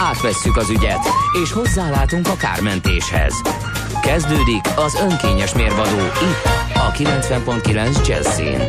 Átvesszük 0.00 0.56
az 0.56 0.70
ügyet, 0.70 1.06
és 1.42 1.52
hozzálátunk 1.52 2.26
a 2.28 2.36
kármentéshez. 2.36 3.42
Kezdődik 4.02 4.64
az 4.76 4.94
önkényes 4.94 5.54
mérvadó 5.54 5.98
itt, 5.98 6.44
a 6.74 6.90
90.9 6.90 8.06
Jazzin. 8.08 8.60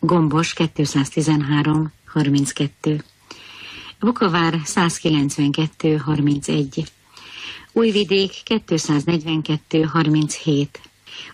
Gombos 0.00 0.52
213 0.52 1.92
32 2.06 3.04
Vukovár 4.00 4.60
192 4.64 5.96
31 5.96 6.84
Újvidék 7.72 8.32
242 8.64 9.82
37 9.82 10.80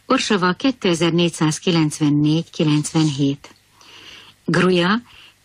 Orsava 0.06 0.52
2494 0.52 2.51
97 2.51 3.54
Gruja 4.45 5.02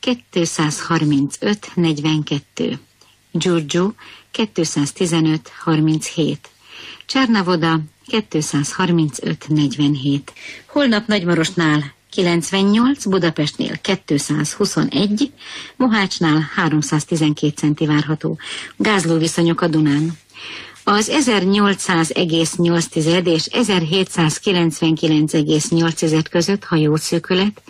235 0.08 1.72
42 1.76 2.80
Giurgiu 3.32 3.94
215 4.32 5.52
37 5.64 6.50
Csernavoda 7.06 7.80
235 8.06 9.48
47 9.48 10.34
Holnap 10.66 11.08
Nagymarosnál 11.08 11.96
98, 12.10 13.06
Budapestnél 13.06 13.78
221, 13.78 15.32
Mohácsnál 15.76 16.50
312 16.56 17.56
centi 17.58 17.86
várható. 17.86 18.40
Gázló 18.78 19.18
viszonyok 19.18 19.62
a 19.62 19.68
Dunán. 19.68 20.18
Az 20.90 21.12
1800,8 21.14 23.28
és 23.28 23.48
1799,8 23.52 26.26
között 26.30 26.64
hajószűkület, 26.64 27.62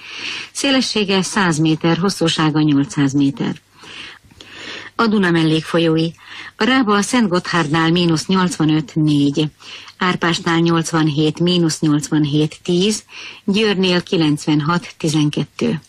szélessége 0.52 1.22
100 1.22 1.58
méter, 1.58 1.98
hosszúsága 1.98 2.62
800 2.62 3.14
méter. 3.14 3.56
A 4.96 5.08
Duna 5.08 5.32
mellékfolyói. 5.32 6.08
A 6.56 6.64
Rába 6.64 6.96
a 6.96 7.02
Szent 7.02 7.28
Gotthárdnál 7.28 7.92
mínusz 7.92 8.26
85,4, 8.28 9.46
Árpásnál 9.98 10.60
87, 10.60 11.40
mínusz 11.40 11.80
87, 11.80 12.60
10, 12.64 13.04
Győrnél 13.44 14.04
96, 14.04 14.94
12. 14.98 15.82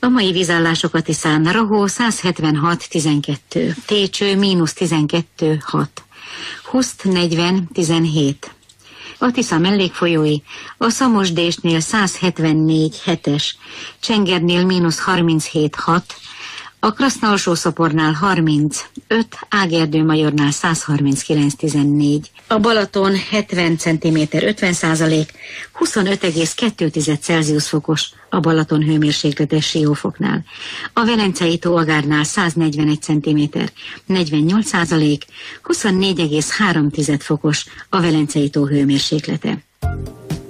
A 0.00 0.08
mai 0.08 0.32
vízállásokat 0.32 1.04
Tiszán 1.04 1.52
Rahó 1.52 1.86
176, 1.86 2.88
12, 2.88 3.74
Técső 3.86 4.36
mínusz 4.36 4.72
12, 4.72 5.62
6. 5.64 6.03
Huszt 6.70 7.04
40, 7.04 7.68
17. 7.72 8.54
A 9.18 9.30
Tisza 9.30 9.58
mellékfolyói, 9.58 10.36
a 10.78 10.88
Szamosdésnél 10.88 11.80
174, 11.80 13.02
7-es, 13.06 13.50
Csengernél 14.00 14.64
mínusz 14.64 14.98
37, 14.98 15.76
6, 15.76 16.14
a 16.78 16.92
Krasznalsó 16.92 17.54
szopornál 17.54 18.12
35, 18.12 19.38
Ágerdő 19.48 20.04
Majornál 20.04 20.50
139-14, 20.52 22.24
a 22.46 22.58
Balaton 22.58 23.16
70 23.30 23.76
cm 23.76 24.18
50 24.30 24.72
százalék, 24.72 25.32
25,2 25.78 27.20
Celsius 27.20 27.68
fokos 27.68 28.10
a 28.30 28.40
Balaton 28.40 28.82
hőmérséklete 28.82 29.60
Siófoknál, 29.60 30.44
a 30.92 31.04
Velencei 31.04 31.58
tó 31.58 31.76
Agárnál 31.76 32.24
141 32.24 33.02
cm 33.02 33.58
48 34.06 34.66
százalék, 34.66 35.24
24,3 35.64 37.16
fokos 37.20 37.66
a 37.88 38.00
Velencei 38.00 38.50
tó 38.50 38.66
hőmérséklete. 38.66 39.58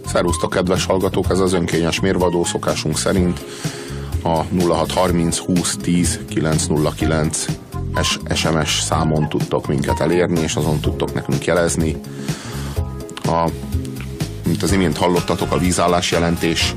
Szerusztok, 0.06 0.50
kedves 0.50 0.84
hallgatók, 0.84 1.26
ez 1.30 1.38
az 1.38 1.52
önkényes 1.52 2.00
mérvadó 2.00 2.44
szokásunk 2.44 2.98
szerint 2.98 3.40
a 4.22 4.42
0630 4.58 5.38
20 5.38 5.76
10 5.76 6.20
909 6.28 7.46
SMS 8.34 8.80
számon 8.80 9.28
tudtok 9.28 9.66
minket 9.66 10.00
elérni, 10.00 10.40
és 10.40 10.54
azon 10.54 10.80
tudtok 10.80 11.14
nekünk 11.14 11.44
jelezni. 11.44 11.96
A, 13.24 13.48
mint 14.46 14.62
az 14.62 14.72
imént 14.72 14.96
hallottatok, 14.96 15.52
a 15.52 15.58
vízállás 15.58 16.10
jelentés 16.10 16.74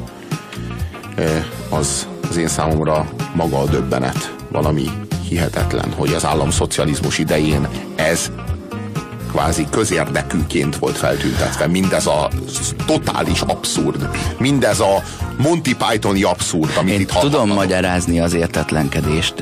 e, 1.15 1.45
az, 1.69 2.07
az 2.29 2.37
én 2.37 2.47
számomra 2.47 3.09
maga 3.33 3.59
a 3.59 3.65
döbbenet. 3.65 4.35
Valami 4.51 4.89
hihetetlen, 5.27 5.93
hogy 5.93 6.13
az 6.13 6.25
államszocializmus 6.25 7.17
idején 7.17 7.67
ez 7.95 8.31
kvázi 9.37 9.67
közérdekűként 9.69 10.75
volt 10.75 10.97
feltüntetve. 10.97 11.67
Mindez 11.67 12.05
a 12.05 12.29
totális 12.85 13.41
abszurd. 13.41 14.09
Mindez 14.37 14.79
a 14.79 15.03
Monty 15.37 15.75
Pythoni 15.77 16.23
abszurd, 16.23 16.71
amit 16.77 16.93
Én 16.93 16.99
itt 16.99 17.11
tudom 17.11 17.49
magyarázni 17.49 18.19
az 18.19 18.33
értetlenkedést, 18.33 19.33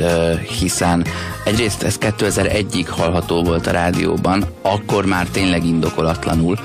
hiszen 0.60 1.06
egyrészt 1.46 1.84
ez 1.84 1.98
2001-ig 2.00 2.86
hallható 2.90 3.44
volt 3.44 3.68
a 3.68 3.72
rádióban, 3.72 4.46
akkor 4.62 5.06
már 5.06 5.28
tényleg 5.28 5.66
indokolatlanul, 5.66 6.60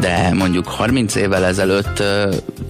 de 0.00 0.30
mondjuk 0.34 0.68
30 0.68 1.14
évvel 1.14 1.44
ezelőtt 1.44 2.02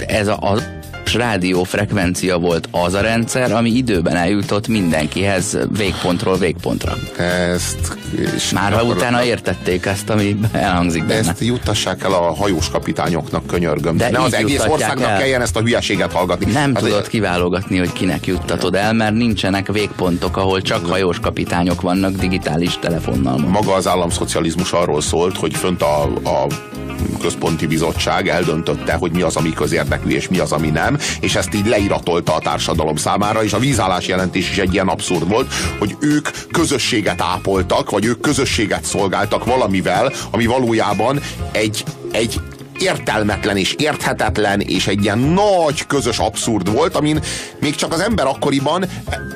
ez 0.07 0.29
a, 0.29 0.39
a 0.41 0.78
rádiófrekvencia 1.15 2.39
volt 2.39 2.69
az 2.71 2.95
a 2.95 3.01
rendszer, 3.01 3.53
ami 3.53 3.71
időben 3.71 4.17
eljutott 4.17 4.69
mindenkihez 4.69 5.59
végpontról 5.77 6.39
végpontra. 6.39 6.97
Ezt, 7.19 7.99
és 8.35 8.51
Már 8.51 8.73
ha 8.73 8.83
utána 8.83 9.25
értették 9.25 9.87
ezt, 9.87 10.11
ami 10.11 10.37
elhangzik 10.53 11.07
benne. 11.07 11.29
ezt 11.29 11.41
juttassák 11.41 12.03
el 12.05 12.13
a 12.13 12.35
hajós 12.35 12.71
kapitányoknak, 12.71 13.47
könyörgöm. 13.47 13.97
De 13.97 14.11
ne 14.11 14.19
az 14.21 14.35
egész 14.35 14.65
országnak 14.69 15.09
el. 15.11 15.19
kelljen 15.19 15.41
ezt 15.41 15.57
a 15.57 15.61
hülyeséget 15.61 16.13
hallgatni. 16.13 16.53
Nem 16.53 16.75
Hát, 16.75 16.83
tudod 16.83 17.09
kiválogatni, 17.09 17.79
hogy 17.79 17.93
kinek 17.93 18.27
juttatod 18.27 18.75
el, 18.75 18.93
mert 18.93 19.15
nincsenek 19.15 19.73
végpontok, 19.73 20.37
ahol 20.37 20.63
csak 20.63 20.87
hajós 20.87 21.19
kapitányok 21.21 21.81
vannak 21.81 22.13
digitális 22.17 22.79
telefonnal. 22.81 23.39
Maga 23.39 23.73
az 23.75 23.87
államszocializmus 23.87 24.73
arról 24.73 25.01
szólt, 25.01 25.37
hogy 25.37 25.55
fönt 25.57 25.83
a, 25.83 26.03
a 26.03 26.47
központi 27.21 27.67
bizottság 27.67 28.29
eldöntötte, 28.29 28.93
hogy 28.93 29.13
mi 29.13 29.23
az, 29.23 29.37
ami 29.37 29.53
közérdekű, 29.53 30.09
és 30.09 30.29
mi 30.29 30.39
az, 30.39 30.53
ami 30.53 30.69
nem, 30.69 30.99
és 31.21 31.35
ezt 31.35 31.55
így 31.55 31.67
leiratolta 31.67 32.35
a 32.35 32.41
társadalom 32.41 32.97
számára, 32.97 33.45
és 33.45 33.53
a 33.53 33.59
vízállás 33.59 34.07
jelentés 34.07 34.51
is 34.51 34.59
egy 34.59 34.73
ilyen 34.73 34.89
abszurd 34.89 35.29
volt, 35.29 35.53
hogy 35.79 35.97
ők 36.01 36.29
közösséget 36.53 37.21
ápoltak, 37.21 37.91
vagy 37.91 38.05
ők 38.05 38.21
közösséget 38.21 38.85
szolgáltak 38.85 39.45
valamivel, 39.45 40.13
ami 40.31 40.47
valójában 40.47 41.21
egy, 41.53 41.85
egy 42.13 42.41
értelmetlen 42.79 43.57
és 43.57 43.75
érthetetlen 43.79 44.61
és 44.61 44.87
egy 44.87 45.03
ilyen 45.03 45.19
nagy 45.19 45.87
közös 45.87 46.19
abszurd 46.19 46.73
volt, 46.73 46.97
amin 46.97 47.21
még 47.61 47.75
csak 47.75 47.93
az 47.93 48.01
ember 48.01 48.27
akkoriban 48.27 48.85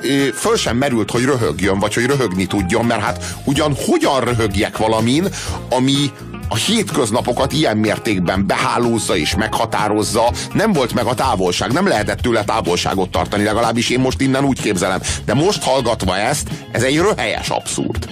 ö, 0.02 0.26
föl 0.34 0.56
sem 0.56 0.76
merült, 0.76 1.10
hogy 1.10 1.24
röhögjön, 1.24 1.78
vagy 1.78 1.94
hogy 1.94 2.06
röhögni 2.06 2.46
tudjon, 2.46 2.84
mert 2.84 3.00
hát 3.00 3.34
ugyan 3.44 3.74
hogyan 3.86 4.20
röhögjek 4.20 4.76
valamin, 4.76 5.28
ami 5.70 6.10
a 6.52 6.56
hétköznapokat 6.56 7.52
ilyen 7.52 7.76
mértékben 7.76 8.46
behálózza 8.46 9.16
és 9.16 9.34
meghatározza, 9.34 10.32
nem 10.52 10.72
volt 10.72 10.94
meg 10.94 11.06
a 11.06 11.14
távolság, 11.14 11.72
nem 11.72 11.88
lehetett 11.88 12.20
tőle 12.20 12.44
távolságot 12.44 13.10
tartani, 13.10 13.44
legalábbis 13.44 13.90
én 13.90 14.00
most 14.00 14.20
innen 14.20 14.44
úgy 14.44 14.60
képzelem. 14.60 15.00
De 15.24 15.34
most 15.34 15.62
hallgatva 15.62 16.16
ezt, 16.16 16.48
ez 16.72 16.82
egy 16.82 16.96
röhelyes 16.96 17.48
abszurd. 17.48 18.08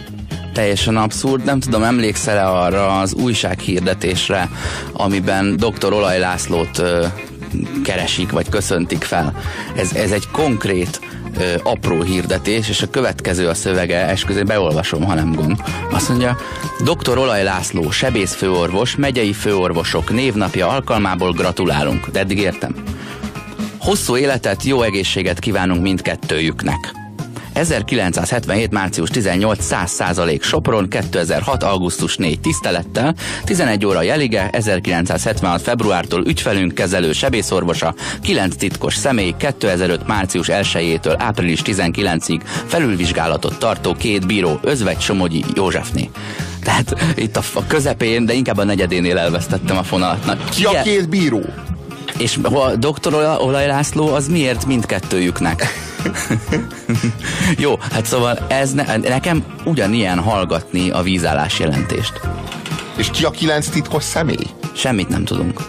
Teljesen 0.52 0.96
abszurd, 0.96 1.44
nem 1.44 1.60
tudom, 1.60 1.82
emlékszel-e 1.82 2.48
arra 2.48 2.98
az 2.98 3.14
újsághirdetésre, 3.14 4.50
amiben 4.92 5.56
dr. 5.56 5.92
Olaj 5.92 6.19
Lászlót 6.19 6.78
ö, 6.78 7.06
keresik, 7.84 8.31
vagy 8.31 8.48
köszöntik 8.48 9.02
fel. 9.02 9.34
Ez, 9.76 9.92
ez 9.92 10.10
egy 10.10 10.28
konkrét 10.32 11.00
ö, 11.38 11.54
apró 11.62 12.02
hirdetés, 12.02 12.68
és 12.68 12.82
a 12.82 12.90
következő 12.90 13.48
a 13.48 13.54
szövege, 13.54 14.06
esküzé 14.06 14.42
beolvasom, 14.42 15.04
ha 15.04 15.14
nem 15.14 15.32
gond. 15.32 15.62
Azt 15.90 16.08
mondja, 16.08 16.36
dr. 16.84 17.18
Olaj 17.18 17.42
László, 17.42 17.90
sebészfőorvos, 17.90 18.96
megyei 18.96 19.32
főorvosok 19.32 20.10
névnapja 20.10 20.68
alkalmából 20.68 21.32
gratulálunk. 21.32 22.08
De 22.08 22.18
eddig 22.18 22.38
értem. 22.38 22.74
Hosszú 23.78 24.16
életet, 24.16 24.62
jó 24.62 24.82
egészséget 24.82 25.38
kívánunk 25.38 25.82
mindkettőjüknek. 25.82 27.00
1977. 27.52 28.70
március 28.70 29.11
18. 29.11 29.67
100% 29.70 30.43
Sopron, 30.43 30.88
2006. 30.88 31.62
augusztus 31.62 32.17
4. 32.17 32.41
tisztelettel, 32.41 33.14
11 33.44 33.87
óra 33.87 34.02
Jelige, 34.02 34.50
1976. 34.52 35.62
februártól 35.62 36.26
ügyfelünk, 36.26 36.75
kezelő 36.75 37.12
sebészorvosa, 37.12 37.94
9 38.23 38.56
titkos 38.56 38.94
személy, 38.94 39.35
2005. 39.37 40.06
március 40.06 40.47
1-től 40.50 41.14
április 41.19 41.62
19-ig 41.64 42.41
felülvizsgálatot 42.67 43.58
tartó 43.58 43.94
két 43.94 44.26
bíró, 44.26 44.58
Özvegy 44.62 45.00
Somogyi 45.00 45.44
Józsefné. 45.55 46.11
Tehát 46.62 46.94
itt 47.14 47.37
a, 47.37 47.43
a 47.55 47.67
közepén, 47.67 48.26
de 48.26 48.32
inkább 48.32 48.58
a 48.58 48.64
negyedénél 48.64 49.19
elvesztettem 49.19 49.76
a 49.76 49.82
fonalat. 49.82 50.25
Na, 50.25 50.37
Ki 50.50 50.64
a 50.64 50.82
két 50.82 51.08
bíró? 51.08 51.41
És 52.19 52.38
a 52.43 52.76
doktor 52.76 53.38
Olaj 53.41 53.67
László 53.67 54.14
az 54.14 54.29
miért 54.29 54.67
mindkettőjüknek? 54.67 55.89
Jó, 57.58 57.76
hát 57.93 58.06
szóval 58.06 58.38
ez 58.49 58.73
ne, 58.73 58.97
nekem 58.97 59.44
ugyanilyen 59.64 60.19
hallgatni 60.19 60.91
a 60.91 61.02
vízállás 61.02 61.58
jelentést. 61.58 62.20
És 62.97 63.11
ki 63.11 63.25
a 63.25 63.31
kilenc 63.31 63.69
titkos 63.69 64.05
személy? 64.05 64.47
Semmit 64.73 65.08
nem 65.08 65.25
tudunk. 65.25 65.61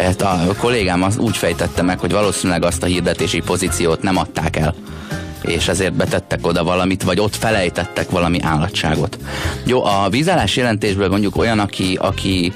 Hát 0.00 0.22
a 0.22 0.38
kollégám 0.58 1.02
az 1.02 1.18
úgy 1.18 1.36
fejtette 1.36 1.82
meg, 1.82 1.98
hogy 1.98 2.12
valószínűleg 2.12 2.64
azt 2.64 2.82
a 2.82 2.86
hirdetési 2.86 3.40
pozíciót 3.40 4.02
nem 4.02 4.16
adták 4.16 4.56
el 4.56 4.74
és 5.46 5.68
ezért 5.68 5.92
betettek 5.92 6.46
oda 6.46 6.64
valamit, 6.64 7.02
vagy 7.02 7.20
ott 7.20 7.36
felejtettek 7.36 8.10
valami 8.10 8.40
állatságot. 8.42 9.18
Jó, 9.64 9.84
a 9.84 10.08
vízállás 10.10 10.56
jelentésből 10.56 11.08
mondjuk 11.08 11.36
olyan, 11.36 11.58
aki, 11.58 11.98
aki 12.00 12.52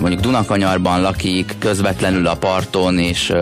mondjuk 0.00 0.20
Dunakanyarban 0.20 1.00
lakik, 1.00 1.54
közvetlenül 1.58 2.26
a 2.26 2.34
parton, 2.34 2.98
és 2.98 3.32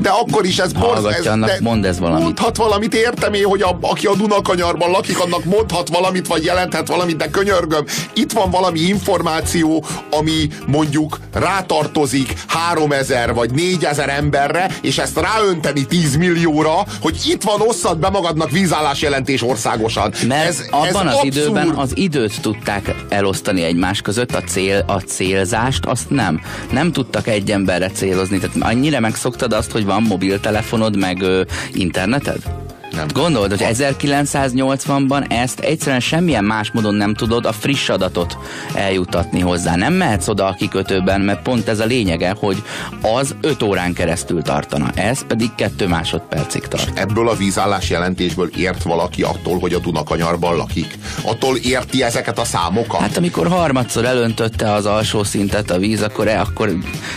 de 0.00 0.08
akkor 0.08 0.44
is 0.44 0.58
ez 0.58 0.72
borz, 0.72 1.04
ez, 1.04 1.26
annak 1.26 1.48
de 1.48 1.58
mond 1.60 1.84
ez 1.84 1.98
valamit. 1.98 2.24
Mondhat 2.24 2.56
valamit, 2.56 2.94
értem 2.94 3.34
én, 3.34 3.44
hogy 3.44 3.62
a, 3.62 3.78
aki 3.80 4.06
a 4.06 4.14
Dunakanyarban 4.14 4.90
lakik, 4.90 5.20
annak 5.20 5.44
mondhat 5.44 5.88
valamit, 5.88 6.26
vagy 6.26 6.44
jelenthet 6.44 6.88
valamit, 6.88 7.16
de 7.16 7.30
könyörgöm, 7.30 7.84
itt 8.14 8.32
van 8.32 8.50
valami 8.50 8.80
információ, 8.80 9.84
ami 10.10 10.48
mondjuk 10.66 11.18
rátartozik 11.32 12.34
3000 12.46 13.34
vagy 13.34 13.50
4000 13.50 14.08
emberre, 14.08 14.70
és 14.80 14.98
ezt 14.98 15.18
ráönteni 15.18 15.86
10 15.86 16.16
millióra, 16.16 16.84
hogy 17.00 17.16
itt 17.26 17.42
van, 17.42 17.60
osszad 17.60 17.98
be 18.10 18.18
magadnak 18.18 18.50
vízállás 18.50 19.02
jelentés 19.02 19.42
országosan. 19.42 20.12
Mert 20.28 20.48
ez, 20.48 20.66
abban 20.70 20.86
ez 20.86 20.94
az 20.94 21.04
abszurd. 21.04 21.26
időben 21.26 21.68
az 21.68 21.96
időt 21.96 22.40
tudták 22.40 22.94
elosztani 23.08 23.62
egymás 23.62 24.00
között, 24.00 24.34
a, 24.34 24.40
cél, 24.40 24.84
a 24.86 25.00
célzást 25.00 25.84
azt 25.86 26.10
nem. 26.10 26.40
Nem 26.70 26.92
tudtak 26.92 27.26
egy 27.26 27.50
emberre 27.50 27.90
célozni. 27.90 28.38
Tehát 28.38 28.56
annyira 28.60 29.00
megszoktad 29.00 29.52
azt, 29.52 29.70
hogy 29.70 29.84
van 29.84 30.02
mobiltelefonod, 30.02 30.96
meg 30.96 31.22
ö, 31.22 31.42
interneted? 31.72 32.65
Nem. 32.96 33.06
Gondolod, 33.12 33.50
hogy 33.50 33.66
1980-ban 33.72 35.32
ezt 35.32 35.60
egyszerűen 35.60 36.00
semmilyen 36.00 36.44
más 36.44 36.70
módon 36.70 36.94
nem 36.94 37.14
tudod 37.14 37.46
a 37.46 37.52
friss 37.52 37.88
adatot 37.88 38.38
eljutatni 38.74 39.40
hozzá. 39.40 39.76
Nem 39.76 39.92
mehetsz 39.92 40.28
oda 40.28 40.46
a 40.46 40.54
kikötőben, 40.54 41.20
mert 41.20 41.42
pont 41.42 41.68
ez 41.68 41.80
a 41.80 41.84
lényege, 41.84 42.34
hogy 42.38 42.62
az 43.00 43.34
5 43.40 43.62
órán 43.62 43.92
keresztül 43.92 44.42
tartana. 44.42 44.90
Ez 44.94 45.26
pedig 45.26 45.54
2 45.54 45.86
másodpercig 45.86 46.62
tart. 46.62 46.90
És 46.94 47.00
ebből 47.00 47.28
a 47.28 47.34
vízállás 47.34 47.90
jelentésből 47.90 48.50
ért 48.56 48.82
valaki 48.82 49.22
attól, 49.22 49.58
hogy 49.58 49.72
a 49.72 49.78
Dunakanyarban 49.78 50.56
lakik? 50.56 50.98
Attól 51.22 51.56
érti 51.56 52.02
ezeket 52.02 52.38
a 52.38 52.44
számokat? 52.44 53.00
Hát 53.00 53.16
amikor 53.16 53.48
harmadszor 53.48 54.04
elöntötte 54.04 54.72
az 54.72 54.86
alsó 54.86 55.24
szintet 55.24 55.70
a 55.70 55.78
víz, 55.78 56.02
akkor, 56.02 56.28
e, 56.28 56.40
akkor 56.40 56.72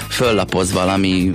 föllapoz 0.10 0.74
valami 0.74 1.32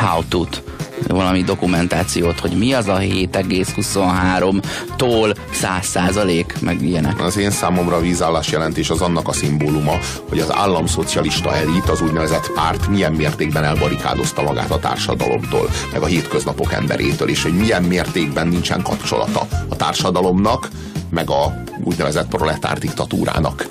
how-to-t 0.00 0.62
valami 1.08 1.42
dokumentációt, 1.42 2.40
hogy 2.40 2.50
mi 2.50 2.72
az 2.72 2.88
a 2.88 2.98
7,23-tól 2.98 5.36
100 5.52 5.86
százalék, 5.86 6.54
meg 6.60 6.82
ilyenek. 6.82 7.20
Az 7.20 7.36
én 7.36 7.50
számomra 7.50 7.96
a 7.96 8.00
vízállás 8.00 8.50
jelentés 8.50 8.90
az 8.90 9.00
annak 9.00 9.28
a 9.28 9.32
szimbóluma, 9.32 9.98
hogy 10.28 10.38
az 10.38 10.52
államszocialista 10.52 11.54
elit, 11.54 11.88
az 11.88 12.00
úgynevezett 12.00 12.50
párt 12.54 12.88
milyen 12.88 13.12
mértékben 13.12 13.64
elbarikádozta 13.64 14.42
magát 14.42 14.70
a 14.70 14.78
társadalomtól, 14.78 15.70
meg 15.92 16.02
a 16.02 16.06
hétköznapok 16.06 16.72
emberétől, 16.72 17.28
és 17.28 17.42
hogy 17.42 17.54
milyen 17.54 17.82
mértékben 17.82 18.48
nincsen 18.48 18.82
kapcsolata 18.82 19.46
a 19.68 19.76
társadalomnak, 19.76 20.68
meg 21.10 21.30
a 21.30 21.62
úgynevezett 21.84 22.28
proletár 22.28 22.78
diktatúrának. 22.78 23.66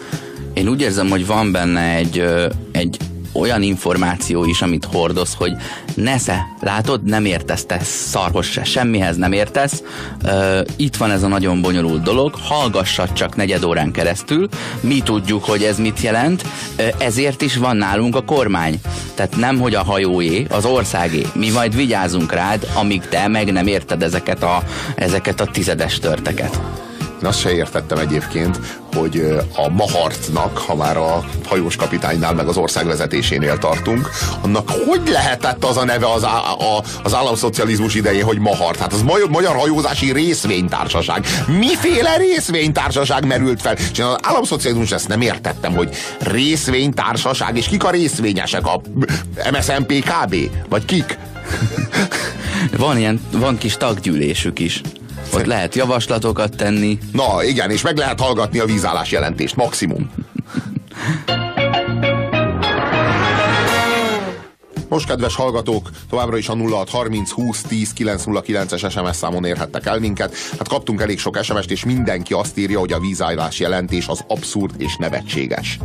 Én 0.54 0.68
úgy 0.68 0.82
érzem, 0.82 1.10
hogy 1.10 1.26
van 1.26 1.52
benne 1.52 1.96
egy, 1.96 2.24
egy 2.72 2.98
olyan 3.34 3.62
információ 3.62 4.46
is, 4.46 4.62
amit 4.62 4.86
hordoz, 4.86 5.34
hogy 5.34 5.54
nesze, 5.96 6.48
látod, 6.60 7.04
nem 7.04 7.26
értesz 7.26 7.66
te 7.66 7.80
szarhoz 7.84 8.46
se, 8.46 8.64
semmihez 8.64 9.18
nem 9.18 9.32
értesz, 9.32 9.84
uh, 10.24 10.60
itt 10.76 10.96
van 10.96 11.12
ez 11.12 11.24
a 11.24 11.28
nagyon 11.28 11.62
bonyolult 11.62 12.04
dolog, 12.04 12.36
hallgassad 12.36 13.14
csak 13.14 13.36
negyed 13.36 13.64
órán 13.64 13.92
keresztül, 13.92 14.50
mi 14.80 15.02
tudjuk, 15.02 15.44
hogy 15.44 15.64
ez 15.64 15.78
mit 15.78 16.02
jelent, 16.02 16.44
uh, 16.78 16.88
ezért 16.98 17.42
is 17.42 17.56
van 17.56 17.78
nálunk 17.78 18.16
a 18.16 18.24
kormány. 18.24 18.80
Tehát 19.16 19.36
nem, 19.36 19.60
hogy 19.60 19.76
a 19.76 19.84
hajóé, 19.84 20.46
az 20.50 20.66
országé. 20.66 21.26
Mi 21.34 21.50
majd 21.50 21.76
vigyázunk 21.76 22.32
rád, 22.32 22.68
amíg 22.74 23.02
te 23.02 23.28
meg 23.28 23.52
nem 23.52 23.68
érted 23.68 24.04
ezeket 24.04 24.44
a, 24.44 24.64
ezeket 24.96 25.42
a 25.42 25.46
tizedes 25.46 26.00
törteket. 26.00 26.60
Én 27.24 27.30
azt 27.30 27.40
se 27.40 27.54
értettem 27.54 27.98
egyébként, 27.98 28.60
hogy 28.96 29.38
a 29.56 29.70
Mahartnak, 29.70 30.58
ha 30.58 30.76
már 30.76 30.98
a 30.98 31.24
hajós 31.46 31.76
kapitánynál 31.76 32.34
meg 32.34 32.48
az 32.48 32.58
ország 32.58 32.86
vezetésénél 32.86 33.58
tartunk, 33.58 34.10
annak 34.42 34.70
hogy 34.70 35.02
lehetett 35.10 35.64
az 35.64 35.78
a 35.78 35.84
neve 35.84 36.12
az, 36.12 36.24
á, 36.24 36.38
a, 36.38 36.84
az 37.04 37.14
államszocializmus 37.14 37.96
idején, 37.96 38.24
hogy 38.24 38.40
Mahart? 38.40 38.80
Hát 38.80 38.94
az 38.94 39.02
magyar, 39.02 39.30
magyar 39.30 39.56
hajózási 39.56 40.12
részvénytársaság. 40.12 41.26
Miféle 41.48 42.16
részvénytársaság 42.18 43.26
merült 43.26 43.62
fel? 43.62 43.76
És 43.92 44.00
az 44.00 44.16
államszocializmus 44.22 44.92
ezt 44.92 45.08
nem 45.08 45.22
értettem, 45.22 45.74
hogy 45.74 45.96
részvénytársaság, 46.20 47.58
és 47.58 47.68
kik 47.68 47.84
a 47.84 47.90
részvényesek? 47.90 48.68
A 48.68 48.82
MSZNP 49.52 49.94
kb? 50.04 50.36
Vagy 50.70 50.86
kik? 50.86 51.18
van 52.78 52.98
ilyen, 52.98 53.22
van 53.32 53.58
kis 53.58 53.78
taggyűlésük 53.78 54.60
is. 54.60 54.82
Ott 55.34 55.46
lehet 55.46 55.76
javaslatokat 55.76 56.56
tenni. 56.56 56.98
Na 57.12 57.44
igen, 57.44 57.72
és 57.72 57.82
meg 57.82 57.98
lehet 57.98 58.20
hallgatni 58.20 58.60
a 58.60 58.66
vízállás 58.66 59.12
jelentést, 59.12 59.56
maximum. 59.56 60.12
Most, 64.94 65.08
kedves 65.08 65.36
hallgatók, 65.36 65.90
továbbra 66.10 66.38
is 66.38 66.50
a 66.50 66.56
0630 66.56 67.32
20 67.32 67.62
10 67.62 67.94
909-es 67.98 68.92
SMS 68.92 69.16
számon 69.16 69.46
érhettek 69.46 69.86
el 69.86 70.00
minket. 70.00 70.36
Hát 70.58 70.68
kaptunk 70.68 71.02
elég 71.02 71.20
sok 71.20 71.44
SMS-t, 71.44 71.72
és 71.72 71.86
mindenki 71.86 72.34
azt 72.34 72.58
írja, 72.58 72.80
hogy 72.80 72.92
a 72.92 73.00
vízállás 73.00 73.60
jelentés 73.60 74.08
az 74.08 74.24
abszurd 74.28 74.74
és 74.78 74.96
nevetséges. 74.96 75.80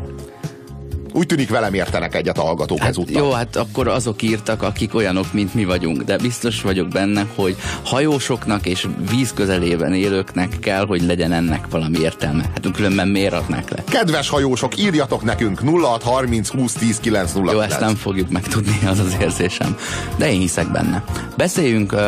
Úgy 1.19 1.27
tűnik 1.27 1.51
velem 1.51 1.75
értenek 1.75 2.15
egyet 2.15 2.39
a 2.39 2.43
hallgatók 2.43 2.79
hát, 2.79 2.89
ezúttal. 2.89 3.23
Jó, 3.23 3.31
hát 3.31 3.57
akkor 3.57 3.89
azok 3.89 4.23
írtak, 4.23 4.63
akik 4.63 4.95
olyanok, 4.95 5.33
mint 5.33 5.55
mi 5.55 5.65
vagyunk, 5.65 6.03
de 6.03 6.17
biztos 6.17 6.63
vagyok 6.63 6.89
benne, 6.89 7.27
hogy 7.35 7.57
hajósoknak 7.85 8.67
és 8.67 8.87
víz 9.11 9.33
közelében 9.33 9.95
élőknek 9.95 10.59
kell, 10.61 10.87
hogy 10.87 11.03
legyen 11.03 11.33
ennek 11.33 11.67
valami 11.71 11.99
értelme. 11.99 12.43
Hát 12.43 12.71
különben 12.75 13.09
miért 13.09 13.33
adnák 13.33 13.71
le? 13.71 13.85
Kedves 13.89 14.29
hajósok, 14.29 14.79
írjatok 14.79 15.23
nekünk 15.23 15.61
0630 15.61 16.49
20 16.49 16.73
10 16.73 17.01
909. 17.01 17.53
Jó, 17.53 17.61
ezt 17.61 17.81
nem 17.81 17.95
fogjuk 17.95 18.31
megtudni, 18.31 18.79
az 18.87 18.99
az 18.99 19.17
érzésem. 19.21 19.77
De 20.17 20.33
én 20.33 20.41
hiszek 20.41 20.71
benne. 20.73 21.05
Beszéljünk, 21.37 21.93
uh, 21.93 22.01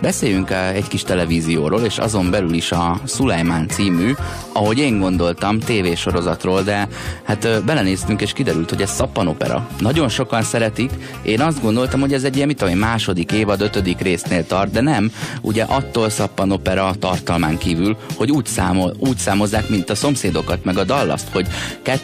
beszéljünk 0.00 0.50
uh, 0.50 0.68
egy 0.68 0.88
kis 0.88 1.02
televízióról, 1.02 1.80
és 1.80 1.98
azon 1.98 2.30
belül 2.30 2.52
is 2.52 2.72
a 2.72 3.00
Szulajmán 3.04 3.68
című, 3.68 4.12
ahogy 4.52 4.78
én 4.78 4.98
gondoltam, 4.98 5.58
tévésorozatról, 5.58 6.62
de 6.62 6.88
hát 7.22 7.44
uh, 7.44 7.60
belenéztünk, 7.60 8.20
és 8.20 8.32
kiderült, 8.42 8.70
hogy 8.70 8.82
ez 8.82 8.90
szappanopera. 8.90 9.68
Nagyon 9.78 10.08
sokan 10.08 10.42
szeretik, 10.42 10.90
én 11.22 11.40
azt 11.40 11.62
gondoltam, 11.62 12.00
hogy 12.00 12.12
ez 12.12 12.24
egy 12.24 12.36
ilyen, 12.36 12.46
mit 12.46 12.56
tudom, 12.56 12.78
második 12.78 13.32
évad, 13.32 13.60
ötödik 13.60 14.00
résznél 14.00 14.46
tart, 14.46 14.70
de 14.70 14.80
nem. 14.80 15.12
Ugye 15.40 15.62
attól 15.62 16.10
szappanopera 16.10 16.94
tartalmán 16.98 17.58
kívül, 17.58 17.96
hogy 18.16 18.30
úgy, 18.30 18.46
számol, 18.46 18.94
úgy 18.98 19.16
számozzák, 19.16 19.68
mint 19.68 19.90
a 19.90 19.94
szomszédokat, 19.94 20.64
meg 20.64 20.78
a 20.78 20.84
dallaszt, 20.84 21.28
hogy 21.32 21.46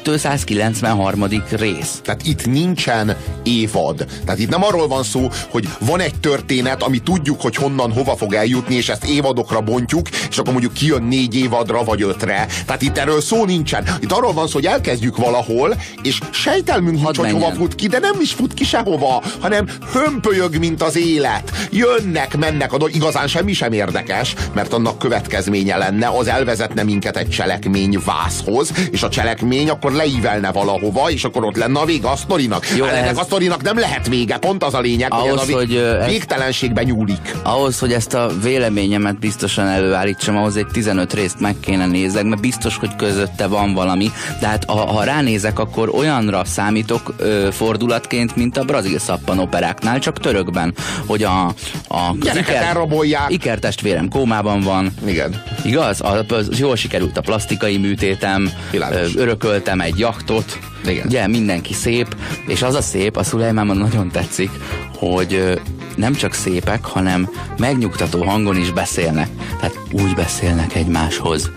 293. 0.03 1.25
rész. 1.51 2.01
Tehát 2.03 2.27
itt 2.27 2.47
nincsen 2.47 3.17
évad. 3.43 4.07
Tehát 4.25 4.41
itt 4.41 4.51
nem 4.51 4.65
arról 4.65 4.89
van 4.89 5.03
szó, 5.03 5.29
hogy 5.51 5.69
van 5.81 6.01
egy 6.01 6.21
történet, 6.21 6.83
ami 6.83 6.99
tudjuk, 6.99 7.41
hogy 7.41 7.57
honnan, 7.57 7.93
hova 7.93 8.17
fog 8.17 8.35
eljutni, 8.35 8.75
és 8.75 8.89
ezt 8.89 9.05
évadokra 9.05 9.61
bontjuk, 9.61 10.09
és 10.31 10.39
akkor 10.39 10.53
mondjuk 10.53 10.73
kijön 10.73 11.03
négy 11.03 11.35
évadra 11.35 11.85
vagy 11.85 12.03
ötre. 12.03 12.47
Tehát 12.67 12.83
itt 12.83 12.99
erről 12.99 13.21
szó 13.21 13.45
nincsen. 13.45 13.85
Itt 14.01 14.13
arról 14.13 14.33
van 14.33 14.47
szó, 14.47 14.53
hogy 14.53 14.67
elkezdjük 14.67 15.17
valahol, 15.17 15.77
és 16.03 16.19
Sejtelmünk 16.31 17.03
nincs, 17.03 17.17
hogy 17.17 17.31
hova 17.31 17.51
fut 17.51 17.75
ki, 17.75 17.87
de 17.87 17.99
nem 17.99 18.21
is 18.21 18.33
fut 18.33 18.55
ki 18.55 18.65
sehova, 18.65 19.23
hanem 19.41 19.67
hömpölyög, 19.93 20.59
mint 20.59 20.83
az 20.83 20.97
élet. 20.97 21.53
Jönnek, 21.71 22.37
mennek, 22.37 22.73
a 22.73 22.77
igazán 22.87 23.27
semmi 23.27 23.53
sem 23.53 23.73
érdekes, 23.73 24.35
mert 24.53 24.73
annak 24.73 24.99
következménye 24.99 25.77
lenne, 25.77 26.09
az 26.09 26.29
elvezetne 26.29 26.83
minket 26.83 27.17
egy 27.17 27.29
cselekmény 27.29 27.99
vászhoz, 28.05 28.73
és 28.91 29.03
a 29.03 29.09
cselekmény 29.09 29.69
akkor 29.69 29.93
leívelne 29.93 30.53
valahova, 30.53 31.11
és 31.11 31.25
akkor 31.25 31.45
ott 31.45 31.57
lenne 31.57 31.81
a 31.81 31.85
vége 31.85 32.09
a 32.09 32.17
sztorinak. 32.17 32.67
Jó, 32.77 32.85
hát 32.85 32.95
ehhez... 32.95 33.19
a 33.19 33.25
sztorinak 33.25 33.63
nem 33.63 33.79
lehet 33.79 34.09
vége, 34.09 34.37
pont 34.37 34.65
az 34.65 34.75
a 34.75 34.81
lényeg, 34.81 35.13
ahhoz, 35.13 35.41
hogy, 35.41 35.53
hogy 35.53 35.77
a 35.77 36.07
végtelenségbe 36.07 36.83
nyúlik. 36.83 37.37
Ahhoz, 37.43 37.79
hogy 37.79 37.93
ezt 37.93 38.15
a 38.15 38.31
véleményemet 38.43 39.19
biztosan 39.19 39.67
előállítsam, 39.67 40.37
ahhoz 40.37 40.57
egy 40.57 40.67
15 40.67 41.15
részt 41.15 41.41
meg 41.41 41.57
kéne 41.61 41.87
nézek, 41.87 42.25
mert 42.25 42.41
biztos, 42.41 42.77
hogy 42.77 42.97
közötte 42.97 43.47
van 43.47 43.75
valami, 43.75 44.11
de 44.41 44.47
hát 44.47 44.65
ha, 44.65 44.87
ha 44.87 45.05
ránézek, 45.05 45.59
akkor 45.59 45.89
olyanra 46.19 46.45
számítok 46.45 47.15
ö, 47.17 47.49
fordulatként, 47.53 48.37
mint 48.37 48.57
a 48.57 48.65
brazil 48.65 48.99
szappanoperáknál, 48.99 49.99
csak 49.99 50.19
törökben, 50.19 50.75
hogy 51.07 51.23
a, 51.23 51.47
a 51.89 52.15
Iker, 52.21 52.63
elrabolják. 52.63 53.31
Iker 53.33 53.59
testvérem 53.59 54.09
kómában 54.09 54.61
van. 54.61 54.93
Igen. 55.07 55.43
Igaz? 55.65 56.01
A, 56.01 56.25
az 56.29 56.59
jól 56.59 56.77
sikerült 56.77 57.17
a 57.17 57.21
plastikai 57.21 57.77
műtétem, 57.77 58.51
Világos. 58.71 59.17
örököltem 59.17 59.81
egy 59.81 59.99
jachtot, 59.99 60.59
igen. 60.87 61.07
Ugye, 61.07 61.27
mindenki 61.27 61.75
szép, 61.75 62.17
és 62.47 62.63
az 62.63 62.75
a 62.75 62.83
szép, 62.83 63.17
a 63.17 63.23
Szulejmánban 63.23 63.77
nagyon 63.77 64.11
tetszik, 64.11 64.51
hogy 64.97 65.61
nem 65.97 66.15
csak 66.15 66.33
szépek, 66.33 66.85
hanem 66.85 67.31
megnyugtató 67.59 68.23
hangon 68.23 68.57
is 68.57 68.71
beszélnek. 68.71 69.29
Tehát 69.61 69.79
úgy 69.93 70.15
beszélnek 70.15 70.75
egymáshoz, 70.75 71.51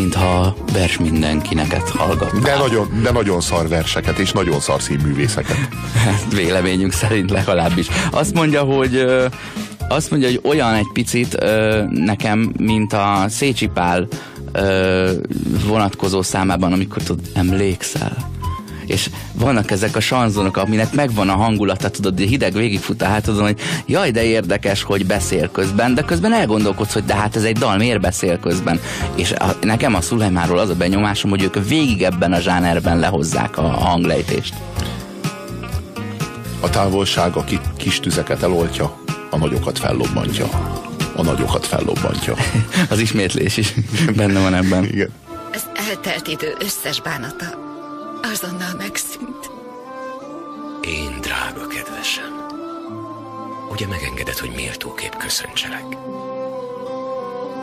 mintha 0.00 0.54
vers 0.72 0.98
mindenkineket 0.98 1.88
hallgatnál. 1.88 2.42
De 2.42 2.56
nagyon, 2.56 3.00
de 3.02 3.10
nagyon 3.10 3.40
szar 3.40 3.68
verseket, 3.68 4.18
és 4.18 4.32
nagyon 4.32 4.60
szar 4.60 4.82
színművészeket. 4.82 5.68
Hát 5.94 6.24
véleményünk 6.34 6.92
szerint 6.92 7.30
legalábbis. 7.30 7.86
Azt 8.10 8.34
mondja, 8.34 8.62
hogy 8.62 9.06
azt 9.88 10.10
mondja, 10.10 10.28
hogy 10.28 10.40
olyan 10.44 10.74
egy 10.74 10.90
picit 10.92 11.36
nekem, 11.90 12.52
mint 12.58 12.92
a 12.92 13.24
Szécsi 13.28 13.66
Pál 13.66 14.08
vonatkozó 15.66 16.22
számában, 16.22 16.72
amikor 16.72 17.02
tudod, 17.02 17.24
emlékszel 17.34 18.16
és 18.90 19.10
vannak 19.32 19.70
ezek 19.70 19.96
a 19.96 20.00
sanzonok, 20.00 20.56
aminek 20.56 20.92
megvan 20.92 21.28
a 21.28 21.34
hangulata, 21.34 21.90
tudod, 21.90 22.18
hogy 22.18 22.28
hideg 22.28 22.52
végigfut 22.52 23.02
a 23.02 23.04
hátadon, 23.04 23.42
hogy 23.42 23.58
jaj, 23.86 24.10
de 24.10 24.24
érdekes, 24.24 24.82
hogy 24.82 25.06
beszél 25.06 25.50
közben, 25.50 25.94
de 25.94 26.02
közben 26.02 26.32
elgondolkodsz, 26.32 26.92
hogy 26.92 27.04
de 27.04 27.14
hát 27.14 27.36
ez 27.36 27.42
egy 27.42 27.56
dal, 27.56 27.76
miért 27.76 28.00
beszél 28.00 28.38
közben? 28.38 28.80
És 29.14 29.32
a, 29.32 29.56
nekem 29.60 29.94
a 29.94 30.00
Szulajmáról 30.00 30.58
az 30.58 30.68
a 30.68 30.74
benyomásom, 30.74 31.30
hogy 31.30 31.42
ők 31.42 31.68
végig 31.68 32.02
ebben 32.02 32.32
a 32.32 32.40
zsánerben 32.40 32.98
lehozzák 32.98 33.58
a, 33.58 33.64
a 33.64 33.84
hanglejtést. 33.84 34.54
A 36.60 36.70
távolság, 36.70 37.36
aki 37.36 37.58
kis 37.76 38.00
tüzeket 38.00 38.42
eloltja, 38.42 38.98
a 39.30 39.36
nagyokat 39.36 39.78
fellobbantja. 39.78 40.46
A 41.16 41.22
nagyokat 41.22 41.66
fellobbantja. 41.66 42.34
az 42.90 42.98
ismétlés 42.98 43.56
is 43.56 43.74
benne 44.16 44.40
van 44.40 44.54
ebben. 44.54 44.84
Igen. 44.84 45.10
Az 45.52 45.62
eltelt 45.88 46.28
idő 46.28 46.54
összes 46.60 47.00
bánata 47.00 47.69
azonnal 48.22 48.74
megszűnt. 48.76 49.50
Én, 50.80 51.20
drága 51.20 51.66
kedvesem, 51.66 52.46
ugye 53.70 53.86
megengeded, 53.86 54.38
hogy 54.38 54.52
méltóképp 54.54 55.12
köszöntselek? 55.12 55.96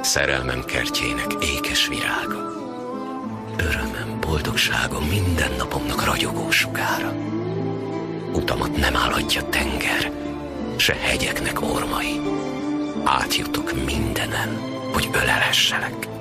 Szerelmem 0.02 0.64
kertjének 0.66 1.34
ékes 1.40 1.88
virága. 1.88 2.52
Örömem, 3.58 4.20
boldogságom 4.20 5.04
minden 5.04 5.52
napomnak 5.58 6.06
ragyogó 6.06 6.52
sugára. 6.52 7.14
Utamat 8.34 8.78
nem 8.78 8.96
állhatja 8.96 9.50
tenger, 9.50 10.12
se 10.76 10.94
hegyeknek 10.94 11.62
ormai. 11.62 12.22
Átjutok 13.04 13.86
mindenen, 13.86 14.60
hogy 14.94 15.10
ölelesselek 15.14 16.17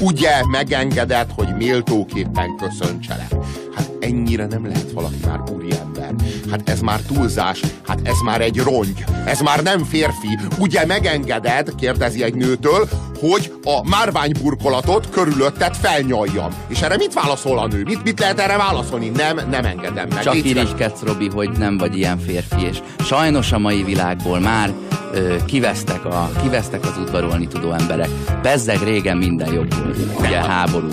ugye 0.00 0.46
megengedett, 0.46 1.30
hogy 1.34 1.56
méltóképpen 1.56 2.56
köszöntselek. 2.56 3.34
Hát 3.74 3.90
ennyire 4.00 4.46
nem 4.46 4.66
lehet 4.66 4.92
valaki 4.92 5.18
már 5.26 5.40
úriember. 5.52 6.14
Hát 6.50 6.68
ez 6.68 6.80
már 6.80 7.00
túlzás, 7.00 7.60
hát 7.86 8.00
ez 8.02 8.20
már 8.24 8.40
egy 8.40 8.58
rongy, 8.58 9.04
ez 9.26 9.40
már 9.40 9.62
nem 9.62 9.84
férfi. 9.84 10.38
Ugye 10.58 10.86
megengeded, 10.86 11.74
kérdezi 11.74 12.22
egy 12.22 12.34
nőtől, 12.34 12.88
hogy 13.20 13.52
a 13.64 13.88
márványburkolatot 13.88 15.08
körülötted 15.10 15.74
felnyaljam. 15.74 16.50
És 16.68 16.80
erre 16.80 16.96
mit 16.96 17.12
válaszol 17.12 17.58
a 17.58 17.66
nő? 17.66 17.82
Mit, 17.82 18.02
mit 18.02 18.20
lehet 18.20 18.40
erre 18.40 18.56
válaszolni? 18.56 19.08
Nem, 19.08 19.40
nem 19.50 19.64
engedem 19.64 20.08
meg. 20.08 20.22
Csak 20.22 20.34
irigykedsz, 20.34 21.02
Robi, 21.02 21.28
hogy 21.28 21.50
nem 21.50 21.78
vagy 21.78 21.96
ilyen 21.96 22.18
férfi, 22.18 22.66
és 22.66 22.78
sajnos 23.04 23.52
a 23.52 23.58
mai 23.58 23.82
világból 23.82 24.38
már 24.38 24.72
ö, 25.12 25.36
kivesztek, 25.44 26.04
a, 26.04 26.30
kivesztek 26.42 26.84
az 26.84 26.98
udvarolni 26.98 27.46
tudó 27.46 27.72
emberek. 27.72 28.08
Bezzeg 28.42 28.82
régen 28.82 29.16
minden 29.16 29.52
jobb 29.52 29.74
volt. 29.74 30.18
Ugye 30.18 30.40
háború. 30.42 30.88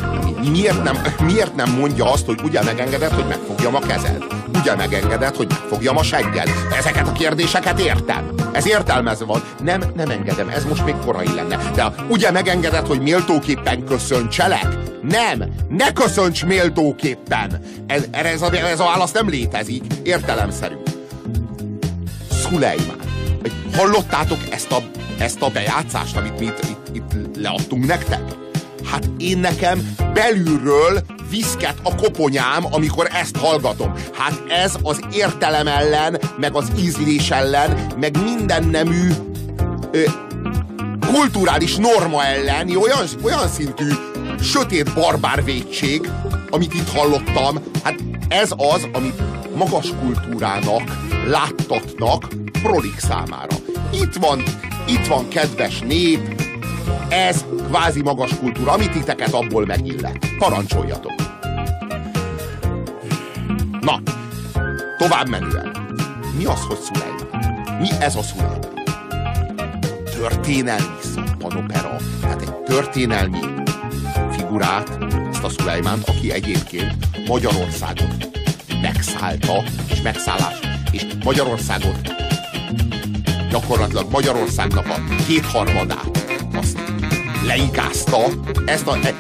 Miért 0.52 0.84
nem, 0.84 0.98
miért 1.26 1.56
nem 1.56 1.72
mondja 1.80 2.12
azt, 2.12 2.26
hogy 2.26 2.40
ugye 2.44 2.64
megengedett, 2.64 3.12
hogy 3.12 3.28
megfogjam 3.28 3.76
a 3.76 3.80
kezed? 3.80 4.37
Ugye 4.60 4.76
megengedett, 4.76 5.36
hogy 5.36 5.48
megfogjam 5.50 5.98
a 5.98 6.04
segged? 6.04 6.50
Ezeket 6.78 7.08
a 7.08 7.12
kérdéseket 7.12 7.80
értem. 7.80 8.30
Ez 8.52 8.68
értelmezve 8.68 9.26
van. 9.26 9.44
Nem, 9.64 9.84
nem 9.96 10.10
engedem. 10.10 10.50
Ez 10.50 10.66
most 10.66 10.86
még 10.86 10.96
korai 11.06 11.34
lenne. 11.36 11.72
De 11.76 11.94
ugye 12.10 12.32
megengedett, 12.32 12.88
hogy 12.88 13.02
méltóképpen 13.02 13.86
köszöntselek? 13.86 14.68
Nem, 15.02 15.44
ne 15.70 15.94
köszönts 15.94 16.46
méltóképpen. 16.46 17.60
Ez, 17.88 18.06
ez, 18.12 18.42
a, 18.42 18.56
ez 18.56 18.80
a 18.80 18.86
válasz 18.86 19.12
nem 19.12 19.30
létezik. 19.30 19.84
Értelemszerű. 20.04 20.76
Szulejmán 22.30 23.08
Hallottátok 23.78 24.40
ezt 24.50 24.72
a, 24.72 24.78
ezt 25.18 25.42
a 25.42 25.50
bejátszást, 25.50 26.18
amit 26.18 26.40
mi 26.40 26.46
itt, 26.46 26.60
itt, 26.64 26.96
itt 26.96 27.36
leadtunk 27.36 27.86
nektek? 27.86 28.22
Hát 28.91 29.10
én 29.17 29.38
nekem 29.38 29.96
belülről 30.13 31.03
viszket 31.29 31.75
a 31.84 31.96
koponyám, 31.96 32.65
amikor 32.72 33.08
ezt 33.12 33.38
hallgatom. 33.38 33.94
Hát 34.13 34.44
ez 34.50 34.75
az 34.82 35.00
értelem 35.13 35.67
ellen, 35.67 36.20
meg 36.39 36.56
az 36.56 36.72
ízlés 36.79 37.32
ellen, 37.32 37.77
meg 38.00 38.17
minden 38.24 38.63
nemű 38.63 39.10
ö, 39.91 40.03
kulturális 41.12 41.75
norma 41.75 42.24
elleni 42.24 42.75
olyan, 42.75 43.06
olyan 43.22 43.48
szintű 43.48 43.91
sötét 44.41 44.94
barbár 44.94 45.44
vétség, 45.44 46.10
amit 46.50 46.74
itt 46.74 46.89
hallottam, 46.89 47.60
hát 47.84 47.96
ez 48.27 48.51
az, 48.58 48.88
amit 48.94 49.22
magas 49.56 49.88
kultúrának 50.01 50.82
láttatnak 51.27 52.27
prolik 52.62 53.00
számára. 53.00 53.56
Itt 53.91 54.13
van, 54.13 54.44
itt 54.88 55.08
van 55.08 55.27
kedves 55.27 55.79
nép, 55.79 56.47
ez 57.10 57.46
kvázi 57.67 58.01
magas 58.01 58.38
kultúra, 58.39 58.72
amit 58.72 58.91
titeket 58.91 59.34
abból 59.34 59.65
megillet. 59.65 60.17
Parancsoljatok! 60.38 61.13
Na, 63.82 64.01
tovább 64.98 65.29
menően. 65.29 65.77
Mi 66.38 66.46
az, 66.46 66.62
hogy 66.67 66.77
Szulejman? 66.77 67.27
Mi 67.79 67.88
ez 68.00 68.15
a 68.15 68.22
Szulejman? 68.22 68.60
Történelmi 70.03 70.98
szappanopera. 71.15 71.96
Tehát 72.22 72.41
egy 72.41 72.53
történelmi 72.53 73.39
figurát, 74.32 74.98
ezt 75.32 75.44
a 75.44 75.50
Szulejmánt, 75.50 76.10
aki 76.10 76.32
egyébként 76.32 76.96
Magyarországot 77.27 78.29
megszállta, 78.82 79.63
és 79.91 80.01
megszállás, 80.01 80.60
és 80.91 81.06
Magyarországot 81.24 82.15
gyakorlatilag 83.50 84.12
Magyarországnak 84.12 84.88
a 84.88 85.24
kétharmadát 85.27 86.17
leigázta. 87.48 88.18
Ezt 88.66 88.88
a, 88.88 88.98
e, 89.04 89.16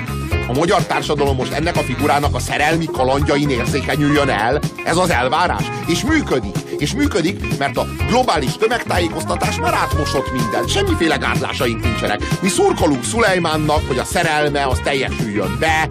a 0.47 0.53
magyar 0.53 0.83
társadalom 0.85 1.35
most 1.35 1.51
ennek 1.51 1.75
a 1.75 1.83
figurának 1.83 2.35
a 2.35 2.39
szerelmi 2.39 2.85
kalandjain 2.85 3.49
érzékenyüljön 3.49 4.29
el. 4.29 4.59
Ez 4.85 4.97
az 4.97 5.09
elvárás. 5.09 5.63
És 5.87 6.03
működik. 6.03 6.55
És 6.77 6.93
működik, 6.93 7.57
mert 7.57 7.77
a 7.77 7.85
globális 8.07 8.57
tömegtájékoztatás 8.57 9.59
már 9.59 9.73
átmosott 9.73 10.31
mindent. 10.31 10.69
Semmiféle 10.69 11.15
gátlásaink 11.15 11.83
nincsenek. 11.83 12.21
Mi 12.41 12.47
szurkolunk 12.47 13.03
Szulejmánnak, 13.03 13.87
hogy 13.87 13.97
a 13.97 14.03
szerelme 14.03 14.65
az 14.67 14.79
teljesüljön 14.83 15.57
be, 15.59 15.87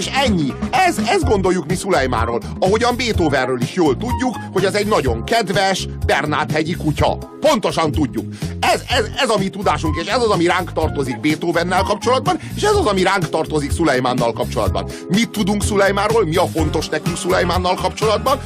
és 0.00 0.10
ennyi. 0.24 0.52
Ez, 0.70 0.98
ez 0.98 1.22
gondoljuk 1.22 1.66
mi 1.66 1.74
Szulejmáról. 1.74 2.40
Ahogyan 2.58 2.96
Beethovenről 2.96 3.60
is 3.60 3.74
jól 3.74 3.96
tudjuk, 3.96 4.36
hogy 4.52 4.64
ez 4.64 4.74
egy 4.74 4.86
nagyon 4.86 5.24
kedves, 5.24 5.88
Bernát-hegyi 6.06 6.76
kutya. 6.76 7.18
Pontosan 7.40 7.92
tudjuk. 7.92 8.26
Ez, 8.60 8.82
ez, 8.88 9.10
ez 9.16 9.28
a 9.28 9.38
mi 9.38 9.48
tudásunk, 9.48 9.96
és 10.02 10.06
ez 10.06 10.22
az, 10.22 10.30
ami 10.30 10.46
ránk 10.46 10.72
tartozik 10.72 11.20
Beethovennel 11.20 11.82
kapcsolatban, 11.82 12.38
és 12.56 12.62
ez 12.62 12.74
az, 12.74 12.86
ami 12.86 13.02
ránk 13.02 13.28
tartozik 13.28 13.70
Szulejmánnal 13.70 14.32
kapcsolatban. 14.32 14.90
Mit 15.08 15.30
tudunk 15.30 15.62
Szulejmáról? 15.62 16.24
Mi 16.24 16.36
a 16.36 16.46
fontos 16.46 16.88
nekünk 16.88 17.16
Szulejmánnal 17.16 17.74
kapcsolatban? 17.74 18.40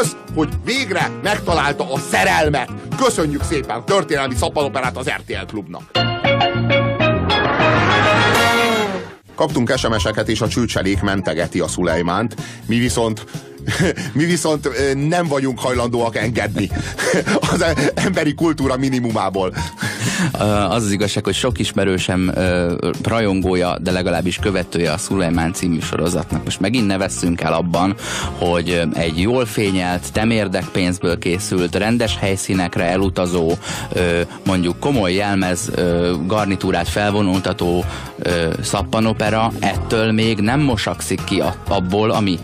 Az, 0.00 0.16
hogy 0.34 0.48
végre 0.64 1.10
megtalálta 1.22 1.92
a 1.92 1.98
szerelmet. 1.98 2.70
Köszönjük 2.96 3.42
szépen 3.42 3.84
történelmi 3.84 4.34
szappanoperát 4.34 4.96
az 4.96 5.10
RTL 5.10 5.46
klubnak. 5.46 5.82
Kaptunk 9.36 9.76
SMS-eket, 9.76 10.28
és 10.28 10.40
a 10.40 10.48
csőcselék 10.48 11.02
mentegeti 11.02 11.60
a 11.60 11.68
Szulejmánt. 11.68 12.34
Mi 12.66 12.78
viszont 12.78 13.24
mi 14.12 14.24
viszont 14.24 14.68
nem 15.08 15.26
vagyunk 15.26 15.58
hajlandóak 15.58 16.16
engedni 16.16 16.70
az 17.52 17.64
emberi 17.94 18.34
kultúra 18.34 18.76
minimumából. 18.76 19.54
Az 20.68 20.84
az 20.84 20.90
igazság, 20.90 21.24
hogy 21.24 21.34
sok 21.34 21.58
ismerősem 21.58 22.32
rajongója, 23.02 23.78
de 23.78 23.90
legalábbis 23.90 24.36
követője 24.36 24.92
a 24.92 24.98
Szulajmán 24.98 25.52
című 25.52 25.80
sorozatnak. 25.80 26.44
Most 26.44 26.60
megint 26.60 26.86
ne 26.86 26.96
veszünk 26.96 27.40
el 27.40 27.52
abban, 27.52 27.94
hogy 28.38 28.82
egy 28.94 29.20
jól 29.20 29.46
fényelt, 29.46 30.12
temérdek 30.12 30.64
pénzből 30.64 31.18
készült, 31.18 31.74
rendes 31.74 32.16
helyszínekre 32.18 32.84
elutazó, 32.84 33.52
mondjuk 34.44 34.78
komoly 34.78 35.12
jelmez 35.12 35.70
garnitúrát 36.26 36.88
felvonultató 36.88 37.84
szappanopera 38.62 39.52
ettől 39.60 40.12
még 40.12 40.38
nem 40.38 40.60
mosakszik 40.60 41.24
ki 41.24 41.42
abból, 41.68 42.10
ami 42.10 42.38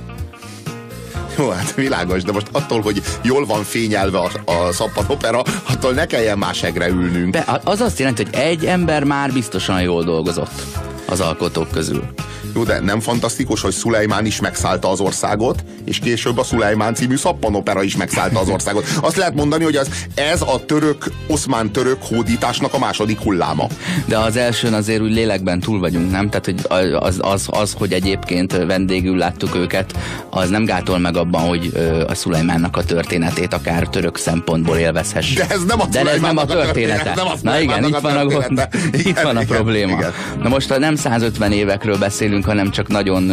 jó, 1.39 1.49
hát 1.49 1.75
világos, 1.75 2.23
de 2.23 2.33
most 2.33 2.49
attól, 2.53 2.81
hogy 2.81 3.03
jól 3.23 3.47
van 3.47 3.62
fényelve 3.62 4.19
a, 4.19 4.53
a 4.53 4.73
szappanopera, 4.73 5.43
attól 5.69 5.93
ne 5.93 6.07
kelljen 6.07 6.39
más 6.39 6.62
egre 6.62 6.89
ülnünk. 6.89 7.33
De 7.33 7.61
az 7.65 7.81
azt 7.81 7.99
jelenti, 7.99 8.25
hogy 8.25 8.35
egy 8.35 8.67
ember 8.67 9.05
már 9.05 9.33
biztosan 9.33 9.83
jól 9.83 10.05
dolgozott 10.05 10.62
az 11.09 11.21
alkotók 11.21 11.71
közül. 11.71 12.05
Jó, 12.54 12.64
de 12.64 12.80
nem 12.80 13.00
fantasztikus, 13.00 13.61
hogy 13.61 13.72
Szulejmán 13.72 14.26
is 14.26 14.40
megszállta 14.40 14.90
az 14.90 15.00
országot, 15.00 15.64
és 15.84 15.99
később 15.99 16.38
a 16.38 16.44
Szulejmán 16.44 16.94
című 16.94 17.16
szappanopera 17.16 17.82
is 17.82 17.96
megszállta 17.96 18.40
az 18.40 18.49
országot. 18.49 18.84
Azt 19.00 19.16
lehet 19.16 19.34
mondani, 19.34 19.64
hogy 19.64 19.76
az, 19.76 19.88
ez 20.14 20.40
a 20.42 20.64
török, 20.66 21.04
oszmán-török 21.26 22.02
hódításnak 22.02 22.75
a 22.75 22.78
második 22.78 23.18
hulláma. 23.20 23.66
De 24.04 24.18
az 24.18 24.37
elsőn 24.37 24.72
azért 24.75 25.00
úgy 25.00 25.12
lélekben 25.12 25.61
túl 25.61 25.78
vagyunk, 25.78 26.11
nem? 26.11 26.30
Tehát 26.30 26.46
hogy 26.46 26.92
az, 26.92 27.18
az, 27.20 27.46
az, 27.50 27.75
hogy 27.78 27.92
egyébként 27.92 28.52
vendégül 28.66 29.16
láttuk 29.16 29.54
őket, 29.56 29.92
az 30.30 30.49
nem 30.49 30.64
gátol 30.64 30.99
meg 30.99 31.16
abban, 31.16 31.40
hogy 31.42 31.72
a 32.08 32.14
Szulejmánnak 32.14 32.76
a 32.76 32.84
történetét 32.84 33.54
akár 33.54 33.88
török 33.88 34.16
szempontból 34.16 34.76
élvezhessük. 34.76 35.37
De 35.37 35.46
ez 35.49 35.64
nem 35.64 35.80
a 35.80 35.87
De 35.87 36.00
ez 36.11 36.20
nem 36.20 36.37
a 36.37 36.44
története. 36.44 36.72
története. 36.72 37.12
Nem 37.16 37.26
a 37.26 37.32
Na 37.42 37.61
igen, 37.61 37.84
itt 37.84 37.99
van 37.99 38.16
a, 38.16 38.25
gond, 38.26 38.68
itt 38.92 39.20
van 39.20 39.37
a 39.37 39.42
probléma. 39.44 39.92
Igen. 39.92 40.12
Na 40.42 40.49
most 40.49 40.78
nem 40.78 40.96
150 40.96 41.52
évekről 41.52 41.99
beszélünk, 41.99 42.32
hanem 42.41 42.71
csak 42.71 42.89
nagyon 42.89 43.31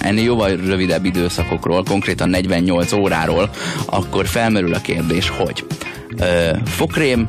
ennél 0.00 0.24
jóval 0.24 0.56
rövidebb 0.56 1.04
időszakokról, 1.04 1.82
konkrétan 1.82 2.28
48 2.28 2.92
óráról, 2.92 3.50
akkor 3.86 4.26
felmerül 4.26 4.74
a 4.74 4.80
kérdés, 4.80 5.28
hogy 5.28 5.64
fokrém, 6.64 7.28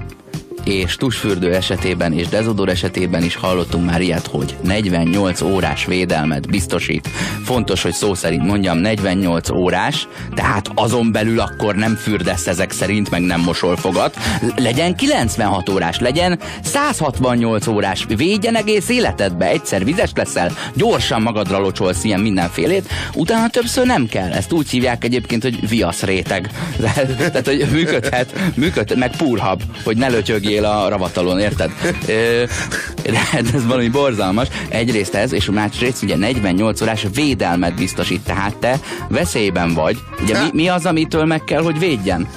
és 0.63 0.95
tusfürdő 0.95 1.53
esetében 1.53 2.13
és 2.13 2.27
dezodor 2.27 2.69
esetében 2.69 3.23
is 3.23 3.35
hallottunk 3.35 3.85
már 3.85 4.01
ilyet, 4.01 4.27
hogy 4.27 4.55
48 4.63 5.41
órás 5.41 5.85
védelmet 5.85 6.49
biztosít. 6.49 7.07
Fontos, 7.43 7.81
hogy 7.81 7.93
szó 7.93 8.13
szerint 8.13 8.43
mondjam 8.43 8.77
48 8.77 9.49
órás, 9.49 10.07
tehát 10.35 10.71
azon 10.75 11.11
belül 11.11 11.39
akkor 11.39 11.75
nem 11.75 11.95
fürdesz 11.95 12.47
ezek 12.47 12.71
szerint, 12.71 13.09
meg 13.09 13.21
nem 13.21 13.41
mosol 13.41 13.75
fogat. 13.75 14.17
Legyen 14.55 14.95
96 14.95 15.69
órás, 15.69 15.99
legyen 15.99 16.39
168 16.63 17.67
órás, 17.67 18.05
védjen 18.17 18.55
egész 18.55 18.89
életedbe, 18.89 19.47
egyszer 19.47 19.85
vizes 19.85 20.11
leszel, 20.15 20.51
gyorsan 20.75 21.21
magadra 21.21 21.59
locsolsz 21.59 22.03
ilyen 22.03 22.19
mindenfélét, 22.19 22.89
utána 23.13 23.49
többször 23.49 23.85
nem 23.85 24.07
kell. 24.07 24.31
Ezt 24.31 24.51
úgy 24.51 24.69
hívják 24.69 25.03
egyébként, 25.03 25.43
hogy 25.43 25.69
viasz 25.69 26.01
réteg. 26.01 26.49
Tehát, 27.17 27.45
hogy 27.45 27.67
működhet, 27.71 28.33
működhet, 28.55 28.97
meg 28.97 29.15
púrhab, 29.17 29.61
hogy 29.83 29.97
ne 29.97 30.07
lötyögjél 30.07 30.50
legyél 30.51 30.65
a 30.65 30.89
ravatalon, 30.89 31.39
érted? 31.39 31.71
De 32.05 33.49
ez 33.53 33.65
valami 33.65 33.89
borzalmas. 33.89 34.47
Egyrészt 34.69 35.15
ez, 35.15 35.33
és 35.33 35.45
másrészt 35.45 36.03
ugye 36.03 36.15
48 36.15 36.81
órás 36.81 37.05
védelmet 37.13 37.75
biztosít, 37.75 38.21
tehát 38.21 38.55
te 38.55 38.79
veszélyben 39.09 39.73
vagy. 39.73 39.97
Ugye 40.21 40.41
mi, 40.41 40.49
mi 40.53 40.67
az, 40.67 40.85
amitől 40.85 41.25
meg 41.25 41.43
kell, 41.43 41.61
hogy 41.61 41.79
védjen? 41.79 42.27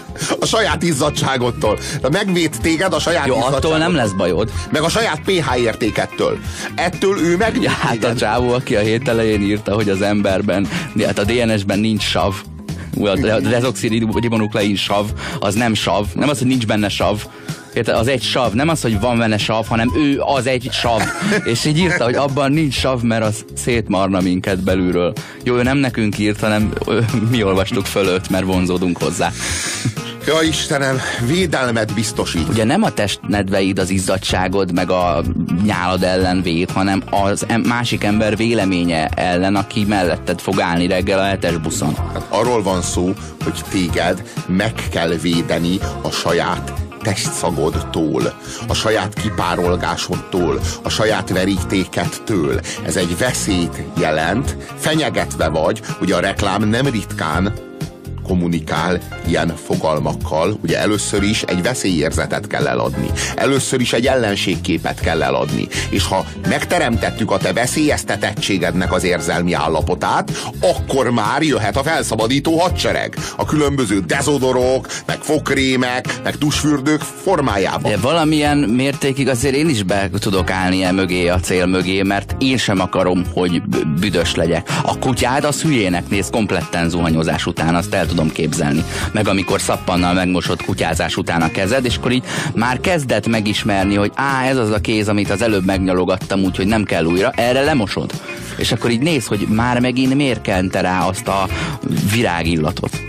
A 0.41 0.47
saját 0.47 0.83
izzadságodtól. 0.83 1.79
De 2.01 2.09
megvéd 2.09 2.57
téged 2.63 2.93
a 2.93 2.99
saját 2.99 3.27
Jó, 3.27 3.43
attól 3.43 3.79
nem 3.79 3.95
lesz 3.95 4.13
bajod. 4.13 4.51
Meg 4.71 4.83
a 4.83 4.89
saját 4.89 5.21
pH 5.25 5.59
értékettől. 5.59 6.39
Ettől 6.75 7.19
ő 7.19 7.37
meg. 7.37 7.63
Ja, 7.63 7.71
hát 7.71 8.05
a 8.05 8.15
csávó, 8.15 8.53
aki 8.53 8.77
a 8.77 8.81
hét 8.81 9.09
elején 9.09 9.43
írta, 9.43 9.75
hogy 9.75 9.89
az 9.89 10.03
emberben, 10.03 10.69
hát 11.07 11.19
a 11.19 11.25
DNS-ben 11.25 11.79
nincs 11.79 12.03
sav, 12.03 12.35
a 13.03 13.41
dezoxiribonuklein 13.41 14.77
sav, 14.77 15.07
az 15.41 15.55
nem 15.55 15.75
sav, 15.75 16.07
nem 16.15 16.29
az, 16.29 16.39
hogy 16.39 16.47
nincs 16.47 16.67
benne 16.67 16.89
sav, 16.89 17.25
Érted? 17.75 17.95
Az 17.95 18.09
egy 18.09 18.23
sav, 18.23 18.53
nem 18.53 18.69
az, 18.69 18.83
hogy 18.83 19.01
van 19.01 19.19
benne 19.19 19.39
sav, 19.39 19.67
hanem 19.67 19.93
ő 19.97 20.21
az 20.21 20.47
egy 20.47 20.69
sav. 20.73 21.03
És 21.53 21.65
így 21.65 21.79
írta, 21.79 22.05
hogy 22.05 22.15
abban 22.15 22.53
nincs 22.53 22.75
sav, 22.75 23.03
mert 23.03 23.25
az 23.25 23.45
szétmarna 23.55 24.21
minket 24.21 24.63
belülről. 24.63 25.13
Jó, 25.43 25.57
ő 25.57 25.63
nem 25.63 25.77
nekünk 25.77 26.19
írt, 26.19 26.41
hanem 26.41 26.73
mi 27.31 27.43
olvastuk 27.43 27.87
fölött, 27.87 28.31
mert 28.31 28.45
vonzódunk 28.45 29.03
hozzá. 29.03 29.33
Ja 30.27 30.43
Istenem, 30.43 31.01
védelmet 31.27 31.95
biztosít. 31.95 32.49
Ugye 32.49 32.65
nem 32.65 32.83
a 32.83 32.91
testnedveid 32.91 33.79
az 33.79 33.91
izzadságod, 33.91 34.73
meg 34.73 34.91
a 34.91 35.23
nyálad 35.65 36.03
ellen 36.03 36.43
véd, 36.43 36.71
hanem 36.71 37.03
az 37.11 37.45
em- 37.49 37.67
másik 37.67 38.05
ember 38.05 38.37
véleménye 38.37 39.09
ellen, 39.09 39.57
aki 39.57 39.85
melletted 39.85 40.41
fog 40.41 40.61
állni 40.61 40.87
reggel 40.87 41.19
a 41.19 41.25
hetes 41.25 41.57
buszon. 41.57 41.95
Hát 41.95 42.27
arról 42.29 42.63
van 42.63 42.83
szó, 42.83 43.13
hogy 43.45 43.61
téged 43.71 44.23
meg 44.47 44.73
kell 44.91 45.09
védeni 45.09 45.79
a 46.03 46.11
saját 46.11 46.73
testszagodtól, 47.03 48.35
a 48.69 48.75
saját 48.75 49.15
kipárolgásodtól, 49.15 50.61
a 50.83 50.89
saját 50.89 51.31
verítékettől. 51.31 52.61
Ez 52.87 52.97
egy 52.97 53.19
veszélyt 53.19 53.83
jelent, 54.01 54.57
fenyegetve 54.77 55.49
vagy, 55.49 55.81
ugye 56.01 56.15
a 56.17 56.21
reklám 56.21 56.69
nem 56.69 56.87
ritkán 56.87 57.53
kommunikál 58.27 59.01
ilyen 59.27 59.55
fogalmakkal, 59.67 60.59
ugye 60.63 60.79
először 60.79 61.23
is 61.23 61.43
egy 61.43 61.63
veszélyérzetet 61.63 62.47
kell 62.47 62.67
eladni. 62.67 63.11
Először 63.37 63.81
is 63.81 63.93
egy 63.93 64.07
ellenségképet 64.07 65.01
kell 65.01 65.23
eladni. 65.23 65.69
És 65.91 66.07
ha 66.07 66.27
megteremtettük 66.49 67.31
a 67.31 67.37
te 67.37 67.53
veszélyeztetettségednek 67.53 68.93
az 68.93 69.05
érzelmi 69.05 69.53
állapotát, 69.53 70.31
akkor 70.61 71.11
már 71.11 71.43
jöhet 71.43 71.77
a 71.77 71.83
felszabadító 71.83 72.59
hadsereg. 72.59 73.17
A 73.37 73.45
különböző 73.45 74.01
dezodorok, 74.01 74.87
meg 75.07 75.19
fokrémek, 75.21 76.23
meg 76.23 76.37
tusfürdők 76.37 77.01
formájában. 77.01 77.91
De 77.91 77.97
valamilyen 77.97 78.59
mértékig 78.59 79.29
azért 79.29 79.55
én 79.55 79.69
is 79.69 79.83
be 79.83 80.11
tudok 80.19 80.51
állni 80.51 80.83
e 80.83 80.93
mögé, 80.93 81.29
a 81.29 81.41
cél 81.41 81.67
mögé, 81.67 82.03
mert 82.03 82.37
én 82.39 82.57
sem 82.57 82.81
akarom, 82.81 83.25
hogy 83.33 83.63
büdös 84.01 84.35
legyek. 84.35 84.69
A 84.83 84.99
kutyád 84.99 85.45
az 85.45 85.63
hülyének 85.63 86.09
néz 86.09 86.31
kompletten 86.31 86.89
zuhanyozás 86.89 87.47
után, 87.47 87.75
azt 87.75 87.95
el 87.95 88.07
tudom 88.15 88.33
képzelni. 88.33 88.85
Meg 89.13 89.29
amikor 89.29 89.61
szappannal 89.61 90.15
megmosott 90.15 90.65
kutyázás 90.65 91.17
után 91.17 91.43
a 91.43 91.51
kezed, 91.51 91.85
és 91.85 91.97
akkor 91.97 92.13
így 92.13 92.25
már 92.55 92.81
kezdett 92.81 93.27
megismerni, 93.27 93.95
hogy 93.95 94.13
á, 94.15 94.45
ez 94.45 94.57
az 94.57 94.71
a 94.71 94.81
kéz, 94.81 95.09
amit 95.09 95.31
az 95.31 95.43
előbb 95.43 95.65
megnyalogattam, 95.65 96.43
úgyhogy 96.43 96.67
nem 96.67 96.85
kell 96.85 97.05
újra, 97.05 97.31
erre 97.31 97.61
lemosod. 97.61 98.11
És 98.57 98.73
akkor 98.73 98.91
így 98.91 99.01
néz, 99.01 99.27
hogy 99.27 99.47
már 99.51 99.81
megint 99.81 100.15
miért 100.15 100.43
kente 100.43 100.81
rá 100.81 101.07
azt 101.07 101.29
a 101.29 101.49
virágillatot. 102.13 103.01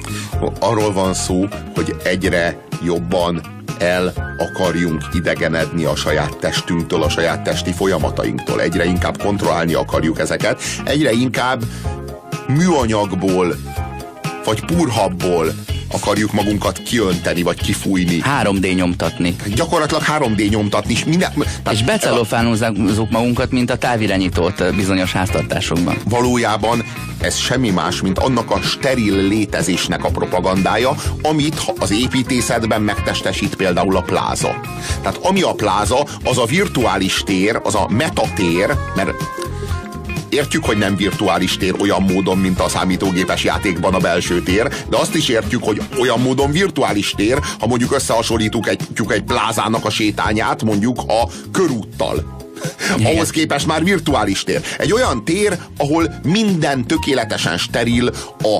Arról 0.59 0.93
van 0.93 1.13
szó, 1.13 1.47
hogy 1.75 1.95
egyre 2.03 2.57
jobban 2.83 3.41
el 3.79 4.35
akarjunk 4.37 5.03
idegenedni 5.13 5.83
a 5.83 5.95
saját 5.95 6.37
testünktől, 6.37 7.03
a 7.03 7.09
saját 7.09 7.41
testi 7.41 7.71
folyamatainktól. 7.71 8.61
Egyre 8.61 8.85
inkább 8.85 9.17
kontrollálni 9.17 9.73
akarjuk 9.73 10.19
ezeket, 10.19 10.61
egyre 10.83 11.11
inkább 11.11 11.63
műanyagból 12.47 13.55
vagy 14.45 14.65
purhabból 14.65 15.53
akarjuk 15.91 16.31
magunkat 16.33 16.81
kiönteni, 16.83 17.41
vagy 17.41 17.61
kifújni. 17.61 18.21
3D 18.41 18.75
nyomtatni. 18.75 19.35
Gyakorlatilag 19.55 20.03
3D 20.03 20.49
nyomtatni. 20.49 20.93
És, 20.93 21.05
minden, 21.05 21.31
és 21.71 21.83
becelofánozunk 21.83 23.09
magunkat, 23.09 23.51
mint 23.51 23.69
a 23.69 23.77
távirányítót 23.77 24.75
bizonyos 24.75 25.11
háztartásokban. 25.11 25.97
Valójában 26.09 26.83
ez 27.21 27.37
semmi 27.37 27.69
más, 27.69 28.01
mint 28.01 28.19
annak 28.19 28.51
a 28.51 28.61
steril 28.61 29.15
létezésnek 29.27 30.03
a 30.03 30.09
propagandája, 30.09 30.95
amit 31.21 31.73
az 31.79 31.91
építészetben 31.91 32.81
megtestesít 32.81 33.55
például 33.55 33.95
a 33.95 34.01
pláza. 34.01 34.61
Tehát 35.01 35.19
ami 35.21 35.41
a 35.41 35.53
pláza, 35.53 36.05
az 36.23 36.37
a 36.37 36.45
virtuális 36.45 37.23
tér, 37.25 37.59
az 37.63 37.75
a 37.75 37.87
metatér, 37.89 38.75
mert 38.95 39.13
Értjük, 40.29 40.65
hogy 40.65 40.77
nem 40.77 40.95
virtuális 40.95 41.57
tér 41.57 41.75
olyan 41.79 42.01
módon, 42.01 42.37
mint 42.37 42.59
a 42.59 42.69
számítógépes 42.69 43.43
játékban 43.43 43.93
a 43.93 43.99
belső 43.99 44.41
tér, 44.41 44.73
de 44.89 44.97
azt 44.97 45.15
is 45.15 45.29
értjük, 45.29 45.63
hogy 45.63 45.81
olyan 45.99 46.19
módon 46.19 46.51
virtuális 46.51 47.13
tér, 47.15 47.39
ha 47.59 47.67
mondjuk 47.67 47.93
összehasonlítjuk 47.93 48.67
egy, 48.67 48.81
egy 49.07 49.23
plázának 49.23 49.85
a 49.85 49.89
sétányát, 49.89 50.63
mondjuk 50.63 50.99
a 51.07 51.27
körúttal. 51.51 52.37
Igen. 52.97 53.13
Ahhoz 53.13 53.29
képest 53.29 53.67
már 53.67 53.83
virtuális 53.83 54.43
tér. 54.43 54.61
Egy 54.77 54.93
olyan 54.93 55.25
tér, 55.25 55.57
ahol 55.77 56.13
minden 56.23 56.87
tökéletesen 56.87 57.57
steril, 57.57 58.07
a 58.41 58.59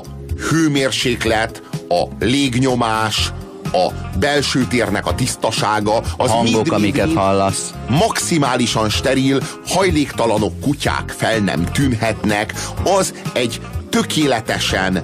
hőmérséklet, 0.50 1.62
a 1.88 2.24
légnyomás, 2.24 3.32
a 3.72 3.92
belső 4.18 4.66
térnek 4.68 5.06
a 5.06 5.14
tisztasága, 5.14 5.96
az 6.16 6.30
hangok, 6.30 6.52
mind, 6.52 6.72
amiket 6.72 7.06
mind, 7.06 7.18
hallasz. 7.18 7.74
maximálisan 7.88 8.88
steril, 8.88 9.40
hajléktalanok 9.66 10.60
kutyák 10.60 11.14
fel 11.16 11.38
nem 11.38 11.64
tűnhetnek, 11.64 12.54
az 12.98 13.14
egy 13.32 13.60
tökéletesen 13.90 15.02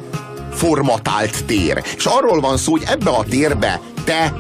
formatált 0.53 1.45
tér. 1.45 1.83
És 1.97 2.05
arról 2.05 2.41
van 2.41 2.57
szó, 2.57 2.73
hogy 2.73 2.85
ebbe 2.87 3.11
a 3.11 3.25
térbe 3.25 3.81
te 4.05 4.35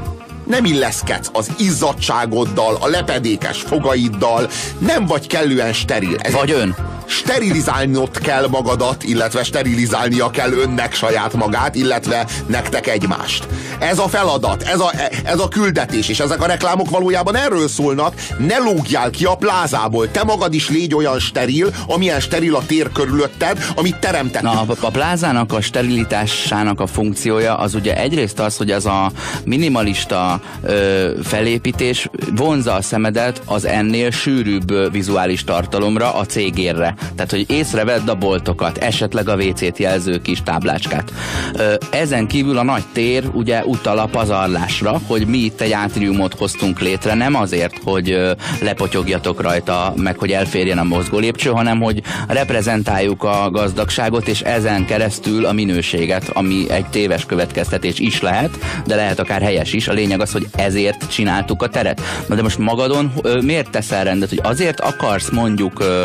nem 0.53 0.65
illeszkedsz 0.65 1.31
az 1.33 1.51
izzadságoddal, 1.59 2.77
a 2.81 2.87
lepedékes 2.89 3.61
fogaiddal, 3.61 4.49
nem 4.79 5.07
vagy 5.07 5.27
kellően 5.27 5.73
steril. 5.73 6.17
Ez 6.19 6.33
Vagy 6.33 6.51
ön. 6.51 6.77
sterilizálnod 7.07 8.19
kell 8.19 8.47
magadat, 8.49 9.03
illetve 9.03 9.45
sterilizálnia 9.45 10.31
kell 10.31 10.53
önnek 10.53 10.95
saját 10.95 11.33
magát, 11.33 11.75
illetve 11.75 12.27
nektek 12.47 12.87
egymást. 12.87 13.47
Ez 13.79 13.99
a 13.99 14.09
feladat, 14.09 14.63
ez 14.63 14.81
a, 14.81 14.93
ez 15.25 15.39
a 15.39 15.49
küldetés, 15.49 16.09
és 16.09 16.21
ezek 16.21 16.43
a 16.43 16.47
reklámok 16.47 16.91
valójában 16.91 17.37
erről 17.37 17.69
szólnak, 17.69 18.15
ne 18.39 18.59
lógjál 18.59 19.11
ki 19.11 19.25
a 19.25 19.35
plázából, 19.35 20.11
te 20.11 20.25
magad 20.25 20.55
is 20.55 20.69
légy 20.69 20.95
olyan 20.95 21.19
steril, 21.19 21.75
amilyen 21.87 22.21
steril 22.21 22.55
a 22.57 22.67
tér 22.67 22.93
körülötted, 22.93 23.65
amit 23.77 23.97
teremtettek. 23.97 24.43
Na, 24.43 24.61
a, 24.61 24.67
a 24.81 24.91
plázának 24.91 25.53
a 25.53 25.61
sterilitásának 25.61 26.81
a 26.81 26.87
funkciója 26.87 27.57
az 27.57 27.75
ugye 27.75 27.97
egyrészt 27.97 28.39
az, 28.39 28.57
hogy 28.57 28.71
az 28.71 28.87
a 28.87 29.11
minimalista 29.45 30.41
ö, 30.63 31.11
felépítés 31.23 32.09
vonza 32.37 32.75
a 32.75 32.83
szemedet 32.83 33.43
az 33.45 33.65
ennél 33.65 34.11
sűrűbb 34.11 34.93
vizuális 34.93 35.45
tartalomra, 35.45 36.15
a 36.15 36.27
cégérre. 36.27 36.95
Tehát, 37.15 37.31
hogy 37.31 37.45
észrevedd 37.51 38.09
a 38.09 38.15
boltokat, 38.15 38.79
esetleg 38.79 39.29
a 39.29 39.37
WC-t 39.37 39.79
jelző 39.79 40.19
kis 40.19 40.43
táblácskát. 40.43 41.13
Ö, 41.55 41.75
ezen 41.91 42.27
kívül 42.27 42.59
a 42.59 42.63
nagy 42.63 42.85
tér 42.93 43.25
ugye 43.33 43.65
utal 43.65 43.99
a 43.99 44.07
pazarlásra, 44.07 45.01
hogy 45.07 45.27
mi 45.27 45.39
itt 45.39 45.61
egy 45.61 45.73
átriumot 45.73 46.35
hoztunk 46.35 46.81
létre, 46.81 47.15
nem 47.15 47.35
azért, 47.35 47.75
hogy 47.85 48.11
ö, 48.11 48.33
lepotyogjatok 48.61 49.41
rajta, 49.41 49.95
meg 49.97 50.19
hogy 50.19 50.31
elférjen 50.31 50.79
a 50.79 50.83
mozgó 50.83 51.19
lépcső, 51.19 51.51
hanem 51.51 51.81
hogy 51.81 52.03
reprezentáljuk 52.29 53.23
a 53.25 53.51
gazdagságot, 53.51 54.29
és 54.29 54.41
ezen 54.41 54.87
keresztül 54.87 55.47
a 55.47 55.53
minőséget, 55.53 56.31
ami 56.33 56.71
egy 56.71 56.87
téves 56.87 57.27
következtetés 57.27 57.99
is 57.99 58.21
lehet, 58.21 58.59
de 58.87 58.95
lehet 58.95 59.19
akár 59.19 59.43
helyes 59.43 59.73
is. 59.73 59.89
A 59.89 59.93
lényeg 59.93 60.21
az, 60.23 60.33
hogy 60.33 60.47
ezért 60.57 61.11
csináltuk 61.11 61.63
a 61.63 61.69
teret. 61.69 62.01
Na 62.29 62.35
de 62.35 62.43
most 62.43 62.59
magadon 62.59 63.13
ö, 63.23 63.41
miért 63.41 63.71
teszel 63.71 64.05
rendet, 64.05 64.29
hogy 64.29 64.41
azért 64.43 64.81
akarsz 64.81 65.31
mondjuk 65.31 65.81
ö, 65.81 66.03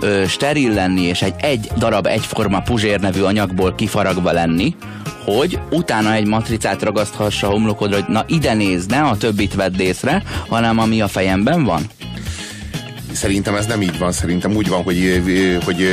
ö, 0.00 0.24
steril 0.26 0.72
lenni, 0.72 1.02
és 1.02 1.22
egy, 1.22 1.34
egy 1.40 1.70
darab 1.78 2.06
egyforma 2.06 2.60
puzsér 2.60 3.00
nevű 3.00 3.22
anyagból 3.22 3.74
kifaragva 3.74 4.32
lenni, 4.32 4.76
hogy 5.24 5.58
utána 5.70 6.12
egy 6.12 6.26
matricát 6.26 6.82
ragaszthassa 6.82 7.46
a 7.46 7.50
homlokodra, 7.50 7.94
hogy 7.94 8.08
na 8.08 8.24
ide 8.26 8.54
néz, 8.54 8.86
ne 8.86 9.00
a 9.00 9.16
többit 9.16 9.54
vedd 9.54 9.80
észre, 9.80 10.22
hanem 10.48 10.78
ami 10.78 11.00
a 11.00 11.08
fejemben 11.08 11.64
van. 11.64 11.82
Szerintem 13.12 13.54
ez 13.54 13.66
nem 13.66 13.82
így 13.82 13.98
van, 13.98 14.12
szerintem 14.12 14.56
úgy 14.56 14.68
van, 14.68 14.82
hogy, 14.82 15.22
hogy, 15.64 15.88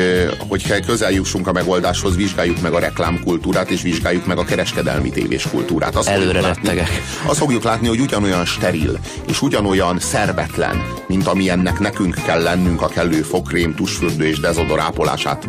hogy 0.48 0.86
közel 0.86 1.12
jussunk 1.12 1.48
a 1.48 1.52
megoldáshoz, 1.52 2.16
vizsgáljuk 2.16 2.62
meg 2.62 2.74
a 2.74 2.80
reklámkultúrát, 2.80 3.70
és 3.70 3.82
vizsgáljuk 3.82 4.26
meg 4.26 4.38
a 4.38 4.44
kereskedelmi 4.44 5.10
tévés 5.10 5.48
kultúrát. 5.50 5.96
Azt 5.96 6.08
Előre 6.08 6.42
rettegek. 6.42 6.90
Azt 7.26 7.40
fogjuk 7.40 7.64
látni, 7.64 7.88
hogy 7.88 8.00
ugyanolyan 8.00 8.46
steril, 8.46 9.00
és 9.28 9.42
ugyanolyan 9.42 10.00
szervetlen, 10.00 10.84
mint 11.08 11.28
amilyennek 11.28 11.80
nekünk 11.80 12.16
kell 12.26 12.42
lennünk 12.42 12.82
a 12.82 12.88
kellő 12.88 13.22
fokrém, 13.22 13.76
tusfürdő 13.76 14.26
és 14.26 14.40
dezodorápolását 14.40 15.48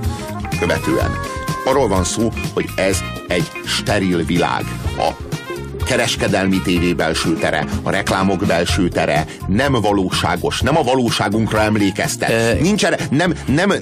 követően. 0.61 1.11
Arról 1.65 1.89
van 1.89 2.05
szó, 2.05 2.33
hogy 2.55 2.69
ez 2.77 2.99
egy 3.29 3.51
steril 3.67 4.25
világ. 4.25 4.65
A 4.97 5.28
kereskedelmi 5.89 6.61
tévé 6.63 6.93
belső 6.93 7.35
tere, 7.35 7.65
a 7.83 7.91
reklámok 7.91 8.47
belső 8.47 8.89
tere 8.89 9.27
nem 9.47 9.73
valóságos, 9.73 10.61
nem 10.61 10.77
a 10.77 10.83
valóságunkra 10.83 11.61
emlékeztet. 11.61 12.31
Ö- 12.31 12.61
Nincsen, 12.61 12.95
nem, 13.11 13.35
nem, 13.47 13.73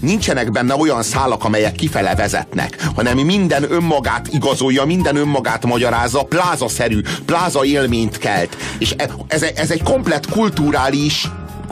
nincsenek 0.00 0.50
benne 0.50 0.74
olyan 0.76 1.02
szálak, 1.02 1.44
amelyek 1.44 1.72
kifele 1.72 2.14
vezetnek, 2.14 2.88
hanem 2.94 3.18
minden 3.18 3.72
önmagát 3.72 4.28
igazolja, 4.32 4.84
minden 4.84 5.16
önmagát 5.16 5.66
magyarázza, 5.66 6.22
plázaszerű, 6.22 7.00
pláza 7.24 7.64
élményt 7.64 8.18
kelt. 8.18 8.56
És 8.78 8.94
e- 8.96 9.10
ez, 9.28 9.42
ez 9.42 9.70
egy 9.70 9.82
komplett 9.82 10.30
kulturális, 10.30 11.28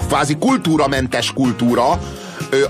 kvázi 0.09 0.37
kultúramentes 0.37 1.33
kultúra, 1.33 2.01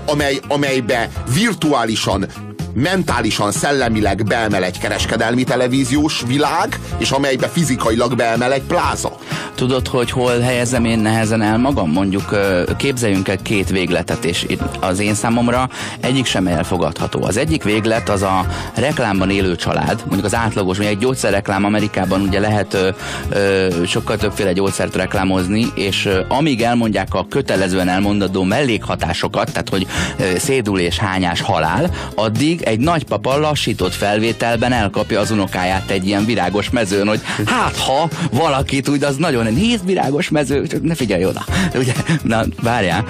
amely, 0.05 0.39
amelybe 0.47 1.09
virtuálisan 1.33 2.25
mentálisan, 2.73 3.51
szellemileg 3.51 4.23
beemel 4.23 4.63
egy 4.63 4.79
kereskedelmi 4.79 5.43
televíziós 5.43 6.23
világ, 6.27 6.79
és 6.97 7.11
amelybe 7.11 7.47
fizikailag 7.47 8.15
beemel 8.15 8.53
egy 8.53 8.61
pláza. 8.61 9.17
Tudod, 9.55 9.87
hogy 9.87 10.11
hol 10.11 10.39
helyezem 10.39 10.85
én 10.85 10.99
nehezen 10.99 11.41
el 11.41 11.57
magam? 11.57 11.91
Mondjuk 11.91 12.35
képzeljünk 12.77 13.27
el 13.27 13.37
két 13.37 13.69
végletet, 13.69 14.25
és 14.25 14.45
az 14.79 14.99
én 14.99 15.13
számomra 15.13 15.69
egyik 15.99 16.25
sem 16.25 16.47
elfogadható. 16.47 17.23
Az 17.23 17.37
egyik 17.37 17.63
véglet 17.63 18.09
az 18.09 18.21
a 18.21 18.45
reklámban 18.75 19.29
élő 19.29 19.55
család, 19.55 19.99
mondjuk 20.05 20.25
az 20.25 20.35
átlagos, 20.35 20.77
vagy 20.77 20.85
egy 20.85 20.97
gyógyszerreklám 20.97 21.65
Amerikában 21.65 22.21
ugye 22.21 22.39
lehet 22.39 22.73
ö, 22.73 22.89
ö, 23.29 23.67
sokkal 23.85 24.17
többféle 24.17 24.53
gyógyszert 24.53 24.95
reklámozni, 24.95 25.67
és 25.75 26.05
ö, 26.05 26.19
amíg 26.27 26.61
elmondják 26.61 27.13
a 27.13 27.25
kötelezően 27.29 27.89
elmondandó 27.89 28.43
mellékhatásokat, 28.43 29.51
tehát 29.51 29.69
hogy 29.69 29.87
ö, 30.19 30.37
szédülés, 30.37 30.97
hányás, 30.97 31.41
halál, 31.41 31.89
addig 32.15 32.61
egy 32.63 32.79
nagypapa 32.79 33.37
lassított 33.37 33.93
felvételben 33.93 34.71
elkapja 34.71 35.19
az 35.19 35.31
unokáját 35.31 35.89
egy 35.89 36.07
ilyen 36.07 36.25
virágos 36.25 36.69
mezőn, 36.69 37.07
hogy 37.07 37.21
hát 37.45 37.77
ha 37.77 38.09
valakit 38.31 38.89
úgy, 38.89 39.03
az 39.03 39.15
nagyon 39.15 39.53
nézd 39.53 39.85
virágos 39.85 40.29
mező, 40.29 40.67
csak 40.67 40.83
ne 40.83 40.95
figyelj 40.95 41.25
oda. 41.25 41.45
Ugye, 41.75 41.93
na, 42.21 42.43
várjál. 42.61 43.05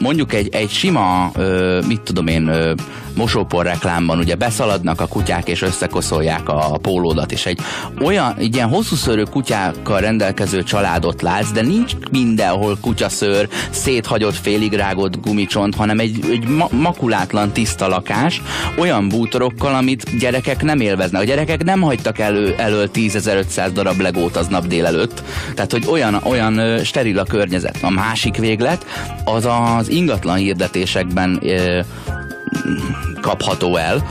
Mondjuk 0.00 0.32
egy, 0.32 0.54
egy 0.54 0.70
sima, 0.70 1.32
mit 1.86 2.00
tudom 2.00 2.26
én, 2.26 2.74
mosópor 3.16 3.64
reklámban 3.64 4.18
ugye 4.18 4.34
beszaladnak 4.34 5.00
a 5.00 5.06
kutyák 5.06 5.48
és 5.48 5.62
összekoszolják 5.62 6.48
a 6.48 6.78
pólódat, 6.82 7.32
és 7.32 7.46
egy 7.46 7.58
olyan, 8.00 8.34
ilyen 8.38 8.68
hosszúszőrű 8.68 9.22
kutyákkal 9.22 10.00
rendelkező 10.00 10.62
családot 10.62 11.22
látsz, 11.22 11.50
de 11.50 11.62
nincs 11.62 11.92
mindenhol 12.10 12.78
kutyaszőr, 12.80 13.48
széthagyott 13.70 14.34
félig 14.34 14.72
rágott 14.72 15.20
gumicsont, 15.20 15.74
hanem 15.74 15.98
egy, 15.98 16.18
egy 16.30 16.48
ma- 16.48 16.70
makulátlan 16.70 17.52
tiszta 17.52 17.88
lakás, 17.88 18.42
olyan 18.78 19.08
bútorokkal, 19.08 19.74
amit 19.74 20.18
gyerekek 20.18 20.62
nem 20.62 20.80
élveznek. 20.80 21.20
A 21.20 21.24
gyerekek 21.24 21.64
nem 21.64 21.80
hagytak 21.80 22.18
elő, 22.18 22.54
elől 22.58 22.90
10.500 22.94 23.70
darab 23.72 24.00
legót 24.00 24.36
aznap 24.36 24.66
délelőtt. 24.66 25.22
Tehát, 25.54 25.72
hogy 25.72 25.86
olyan, 25.90 26.20
olyan 26.24 26.84
steril 26.84 27.18
a 27.18 27.24
környezet. 27.24 27.78
A 27.82 27.90
másik 27.90 28.36
véglet, 28.36 28.86
az 29.24 29.48
az 29.78 29.88
ingatlan 29.88 30.36
hirdetésekben 30.36 31.38
ö, 31.42 31.80
kapható 33.22 33.78
el, 33.78 34.02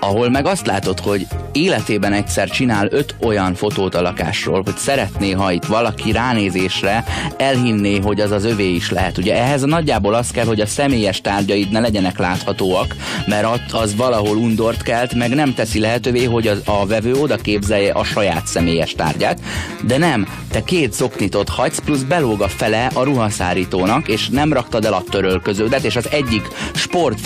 ahol 0.00 0.30
meg 0.30 0.46
azt 0.46 0.66
látod, 0.66 1.00
hogy 1.00 1.26
életében 1.52 2.12
egyszer 2.12 2.48
csinál 2.48 2.88
öt 2.90 3.14
olyan 3.20 3.54
fotót 3.54 3.94
a 3.94 4.02
lakásról, 4.02 4.62
hogy 4.64 4.76
szeretné, 4.76 5.30
ha 5.30 5.52
itt 5.52 5.64
valaki 5.64 6.12
ránézésre 6.12 7.04
elhinné, 7.36 7.98
hogy 7.98 8.20
az 8.20 8.30
az 8.30 8.44
övé 8.44 8.74
is 8.74 8.90
lehet. 8.90 9.18
Ugye 9.18 9.34
ehhez 9.34 9.62
nagyjából 9.62 10.14
az 10.14 10.30
kell, 10.30 10.44
hogy 10.44 10.60
a 10.60 10.66
személyes 10.66 11.20
tárgyaid 11.20 11.70
ne 11.70 11.80
legyenek 11.80 12.18
láthatóak, 12.18 12.96
mert 13.26 13.72
az 13.72 13.96
valahol 13.96 14.36
undort 14.36 14.82
kelt, 14.82 15.14
meg 15.14 15.34
nem 15.34 15.54
teszi 15.54 15.80
lehetővé, 15.80 16.24
hogy 16.24 16.46
az, 16.46 16.62
a 16.64 16.86
vevő 16.86 17.14
oda 17.14 17.36
képzelje 17.36 17.92
a 17.92 18.04
saját 18.04 18.46
személyes 18.46 18.92
tárgyát, 18.92 19.40
de 19.86 19.98
nem, 19.98 20.26
te 20.50 20.64
két 20.64 20.92
szoknitot 20.92 21.48
hagysz, 21.48 21.78
plusz 21.78 22.02
belóg 22.02 22.40
a 22.40 22.48
fele 22.48 22.90
a 22.94 23.02
ruhaszárítónak, 23.02 24.08
és 24.08 24.28
nem 24.28 24.52
raktad 24.52 24.84
el 24.84 24.92
a 24.92 25.04
törölköződet, 25.10 25.84
és 25.84 25.96
az 25.96 26.08
egyik 26.10 26.48
sport 26.74 27.20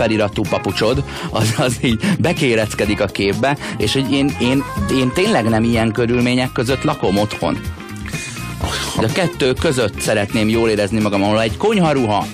papucsod, 0.50 1.04
az, 1.30 1.54
az 1.58 1.76
így 1.82 2.00
bekéreckedik 2.60 3.00
a 3.00 3.06
képbe, 3.06 3.56
és 3.76 3.92
hogy 3.92 4.12
én, 4.12 4.36
én, 4.40 4.64
én 4.92 5.12
tényleg 5.14 5.48
nem 5.48 5.64
ilyen 5.64 5.92
körülmények 5.92 6.52
között 6.52 6.82
lakom 6.82 7.18
otthon. 7.18 7.60
De 9.00 9.06
a 9.06 9.12
kettő 9.12 9.52
között 9.52 10.00
szeretném 10.00 10.48
jól 10.48 10.68
érezni 10.68 11.00
magam, 11.00 11.22
ahol 11.22 11.40
egy 11.40 11.56
konyharuha 11.56 12.26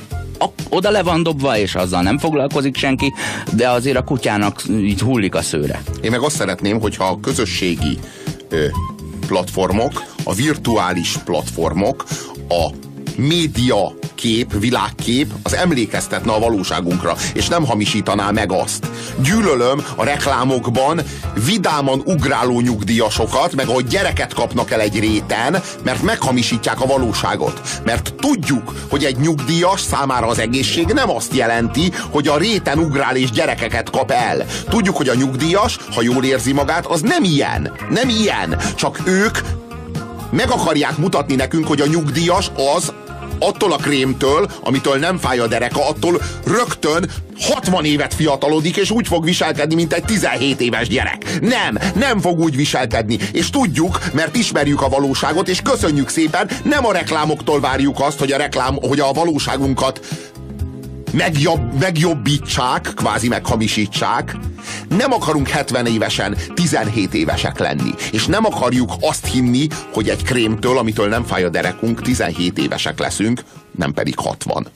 oda 0.69 0.91
le 0.91 1.03
van 1.03 1.23
dobva, 1.23 1.59
és 1.59 1.75
azzal 1.75 2.03
nem 2.03 2.19
foglalkozik 2.19 2.77
senki, 2.77 3.13
de 3.53 3.71
azért 3.71 3.97
a 3.97 4.05
kutyának 4.05 4.63
így 4.69 5.01
hullik 5.01 5.35
a 5.35 5.43
szőre. 5.43 5.83
Én 6.01 6.11
meg 6.11 6.21
azt 6.21 6.37
szeretném, 6.37 6.81
hogyha 6.81 7.05
a 7.05 7.21
közösségi 7.21 7.99
ö, 8.49 8.67
platformok, 9.27 10.05
a 10.25 10.35
virtuális 10.35 11.17
platformok, 11.25 12.05
a 12.49 12.71
média 13.17 13.95
kép, 14.15 14.59
világkép 14.59 15.33
az 15.43 15.55
emlékeztetne 15.55 16.33
a 16.33 16.39
valóságunkra, 16.39 17.17
és 17.35 17.49
nem 17.49 17.67
hamisítaná 17.67 18.31
meg 18.31 18.53
azt. 18.53 18.87
Gyűlölöm 19.23 19.85
a 19.95 20.05
reklámokban 20.05 21.01
vidáman 21.45 22.03
ugráló 22.05 22.61
nyugdíjasokat, 22.61 23.55
meg 23.55 23.69
ahogy 23.69 23.87
gyereket 23.87 24.35
kapnak 24.35 24.71
el 24.71 24.81
egy 24.81 24.99
réten, 24.99 25.63
mert 25.85 26.03
meghamisítják 26.03 26.81
a 26.81 26.87
valóságot. 26.87 27.61
Mert 27.85 28.15
tudjuk, 28.15 28.73
hogy 28.91 29.05
egy 29.05 29.17
nyugdíjas 29.17 29.81
számára 29.81 30.27
az 30.27 30.39
egészség 30.39 30.87
nem 30.87 31.11
azt 31.11 31.35
jelenti, 31.35 31.93
hogy 32.11 32.29
a 32.29 32.37
réten 32.37 32.79
ugrál 32.79 33.17
és 33.17 33.31
gyerekeket 33.31 33.91
kap 33.91 34.11
el. 34.11 34.47
Tudjuk, 34.69 34.97
hogy 34.97 35.09
a 35.09 35.15
nyugdíjas, 35.15 35.79
ha 35.95 36.03
jól 36.03 36.25
érzi 36.25 36.53
magát, 36.53 36.87
az 36.87 37.01
nem 37.01 37.25
ilyen. 37.25 37.73
Nem 37.91 38.09
ilyen. 38.09 38.61
Csak 38.75 39.01
ők 39.05 39.39
meg 40.31 40.51
akarják 40.51 40.97
mutatni 40.97 41.35
nekünk, 41.35 41.67
hogy 41.67 41.81
a 41.81 41.87
nyugdíjas 41.87 42.51
az 42.77 42.93
attól 43.39 43.73
a 43.73 43.77
krémtől, 43.77 44.51
amitől 44.61 44.99
nem 44.99 45.19
fáj 45.19 45.39
a 45.39 45.47
dereka, 45.47 45.89
attól 45.89 46.23
rögtön 46.45 47.11
60 47.41 47.85
évet 47.85 48.15
fiatalodik, 48.15 48.77
és 48.77 48.91
úgy 48.91 49.07
fog 49.07 49.25
viselkedni, 49.25 49.75
mint 49.75 49.93
egy 49.93 50.05
17 50.05 50.61
éves 50.61 50.89
gyerek. 50.89 51.41
Nem, 51.41 51.79
nem 51.95 52.21
fog 52.21 52.39
úgy 52.39 52.57
viselkedni. 52.57 53.19
És 53.33 53.51
tudjuk, 53.51 54.01
mert 54.13 54.37
ismerjük 54.37 54.83
a 54.83 54.89
valóságot, 54.89 55.49
és 55.49 55.61
köszönjük 55.63 56.09
szépen, 56.09 56.51
nem 56.65 56.87
a 56.87 56.93
reklámoktól 56.93 57.61
várjuk 57.61 58.01
azt, 58.01 58.19
hogy 58.19 58.33
a 58.33 58.37
reklám, 58.37 58.75
hogy 58.75 59.01
a 59.01 59.13
valóságunkat 59.13 60.01
megjobb, 61.17 61.79
megjobbítsák, 61.81 62.93
kvázi 62.95 63.29
meghamisítsák. 63.29 64.37
Nem 64.89 65.13
akarunk 65.13 65.49
70 65.49 65.87
évesen 65.87 66.37
17 66.55 67.15
évesek 67.15 67.59
lenni. 67.59 67.91
És 68.13 68.27
nem 68.27 68.45
akarjuk 68.45 68.93
azt 69.01 69.27
hinni, 69.27 69.67
hogy 69.93 70.09
egy 70.09 70.23
krémtől, 70.23 70.79
amitől 70.79 71.09
nem 71.09 71.25
fáj 71.25 71.45
a 71.45 71.49
derekunk, 71.49 72.03
17 72.03 72.59
évesek 72.59 72.99
leszünk, 72.99 73.43
nem 73.77 73.93
pedig 73.93 74.15
60. 74.19 74.67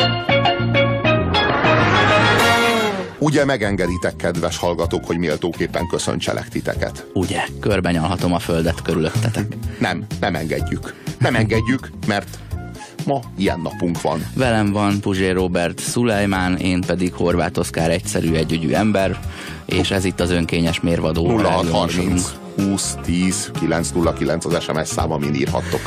Ugye 3.18 3.44
megengeditek, 3.44 4.16
kedves 4.16 4.56
hallgatók, 4.56 5.06
hogy 5.06 5.18
méltóképpen 5.18 5.86
köszöntselek 5.86 6.48
titeket? 6.48 7.06
Ugye, 7.14 7.40
körbenyalhatom 7.60 8.34
a 8.34 8.38
földet 8.38 8.82
körülöttetek. 8.82 9.56
Nem, 9.78 10.06
nem 10.20 10.34
engedjük. 10.34 10.94
Nem 11.18 11.34
engedjük, 11.34 11.90
mert 12.06 12.38
ma 13.06 13.20
ilyen 13.36 13.60
napunk 13.60 14.00
van. 14.00 14.26
Velem 14.34 14.72
van 14.72 15.00
Puzsé 15.00 15.30
Robert 15.30 15.80
Szulajmán, 15.80 16.56
én 16.56 16.80
pedig 16.80 17.12
Horváth 17.12 17.58
Oszkár 17.58 17.90
egyszerű 17.90 18.34
együgyű 18.34 18.72
ember, 18.72 19.18
és 19.64 19.90
ez 19.90 20.04
itt 20.04 20.20
az 20.20 20.30
önkényes 20.30 20.80
mérvadó. 20.80 21.38
0630 21.38 22.32
20 22.68 22.96
10 23.04 23.50
909 23.60 24.44
az 24.44 24.62
SMS 24.62 24.88
szám, 24.88 25.12
amin 25.12 25.34
írhattok. 25.34 25.80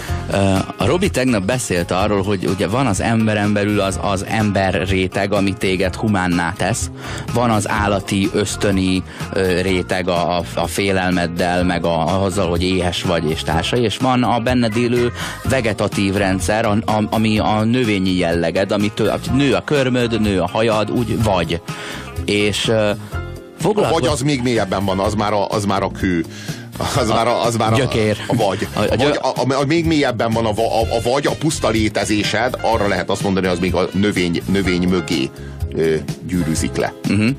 A 0.77 0.85
Robi 0.85 1.09
tegnap 1.09 1.43
beszélt 1.43 1.91
arról, 1.91 2.23
hogy 2.23 2.45
ugye 2.45 2.67
van 2.67 2.87
az 2.87 3.01
emberen 3.01 3.53
belül 3.53 3.79
az, 3.79 3.99
az 4.01 4.25
ember 4.25 4.87
réteg, 4.87 5.33
ami 5.33 5.53
téged 5.53 5.95
humánná 5.95 6.53
tesz, 6.57 6.91
van 7.33 7.49
az 7.49 7.69
állati, 7.69 8.29
ösztöni 8.33 9.03
réteg 9.61 10.07
a, 10.07 10.37
a 10.55 10.67
félelmeddel, 10.67 11.63
meg 11.63 11.85
a, 11.85 12.23
azzal, 12.23 12.49
hogy 12.49 12.63
éhes 12.63 13.03
vagy 13.03 13.29
és 13.29 13.43
társai, 13.43 13.81
és 13.81 13.97
van 13.97 14.23
a 14.23 14.39
benned 14.39 14.77
élő 14.77 15.11
vegetatív 15.43 16.13
rendszer, 16.13 16.65
a, 16.65 16.71
a, 16.71 17.03
ami 17.09 17.39
a 17.39 17.63
növényi 17.63 18.17
jelleged, 18.17 18.71
amitől 18.71 19.19
nő 19.33 19.53
a 19.53 19.63
körmöd, 19.63 20.21
nő 20.21 20.39
a 20.41 20.47
hajad, 20.47 20.91
úgy 20.91 21.23
vagy. 21.23 21.61
És 22.25 22.71
Foglalkoz... 23.63 23.99
Vagy 23.99 24.09
az 24.09 24.21
még 24.21 24.41
mélyebben 24.41 24.85
van, 24.85 24.99
az 24.99 25.13
már 25.13 25.33
a, 25.33 25.47
az 25.47 25.65
már 25.65 25.83
a 25.83 25.91
kő. 25.91 26.25
Az 26.77 27.09
a, 27.09 27.13
már 27.13 27.27
a, 27.27 27.43
az 27.43 27.55
már 27.55 27.73
gyökér. 27.73 28.17
A, 28.27 28.33
a 28.33 28.35
vagy. 28.35 28.67
A, 28.73 28.79
a, 28.79 28.95
vagy 28.95 29.19
a, 29.21 29.27
a, 29.27 29.61
a, 29.61 29.65
még 29.65 29.85
mélyebben 29.85 30.31
van 30.31 30.45
a, 30.45 30.49
a, 30.49 30.81
a 30.81 31.01
vagy, 31.03 31.27
a 31.27 31.31
puszta 31.31 31.69
létezésed, 31.69 32.57
arra 32.61 32.87
lehet 32.87 33.09
azt 33.09 33.23
mondani, 33.23 33.47
az 33.47 33.59
még 33.59 33.75
a 33.75 33.87
növény, 33.91 34.41
növény 34.45 34.87
mögé 34.87 35.29
ö, 35.75 35.95
gyűrűzik 36.27 36.75
le. 36.75 36.93
Uh-huh. 37.09 37.29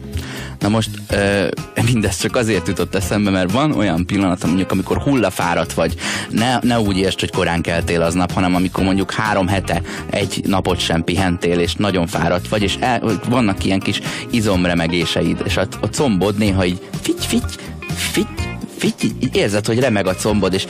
Na 0.59 0.68
most 0.68 0.90
ö, 1.11 1.47
mindez 1.92 2.16
csak 2.16 2.37
azért 2.37 2.68
jutott 2.68 2.94
eszembe, 2.94 3.31
mert 3.31 3.53
van 3.53 3.73
olyan 3.73 4.07
pillanat, 4.07 4.47
mondjuk, 4.47 4.70
amikor 4.70 4.99
hullafáradt 4.99 5.73
vagy, 5.73 5.94
ne, 6.31 6.59
ne 6.61 6.81
úgy 6.81 6.99
értsd, 6.99 7.20
hogy 7.20 7.31
korán 7.31 7.62
keltél 7.62 8.03
aznap, 8.03 8.33
hanem 8.33 8.55
amikor 8.55 8.85
mondjuk 8.85 9.12
három 9.12 9.49
hete 9.49 9.83
egy 10.11 10.42
napot 10.47 10.79
sem 10.79 11.05
pihentél, 11.05 11.59
és 11.59 11.75
nagyon 11.75 12.07
fáradt 12.07 12.49
vagy, 12.49 12.62
és 12.62 12.77
el, 12.81 13.20
vannak 13.29 13.64
ilyen 13.64 13.81
kis 13.81 14.01
izomremegéseid, 14.31 15.42
és 15.44 15.57
a, 15.57 15.66
a 15.81 15.87
combod 15.87 16.37
néha 16.37 16.64
így 16.64 16.81
fitty, 17.01 17.27
fitty, 17.27 17.55
fitty, 17.97 18.54
így 18.82 19.28
érzed, 19.32 19.66
hogy 19.66 19.78
remeg 19.78 20.06
a 20.06 20.14
combod, 20.14 20.54
és 20.54 20.66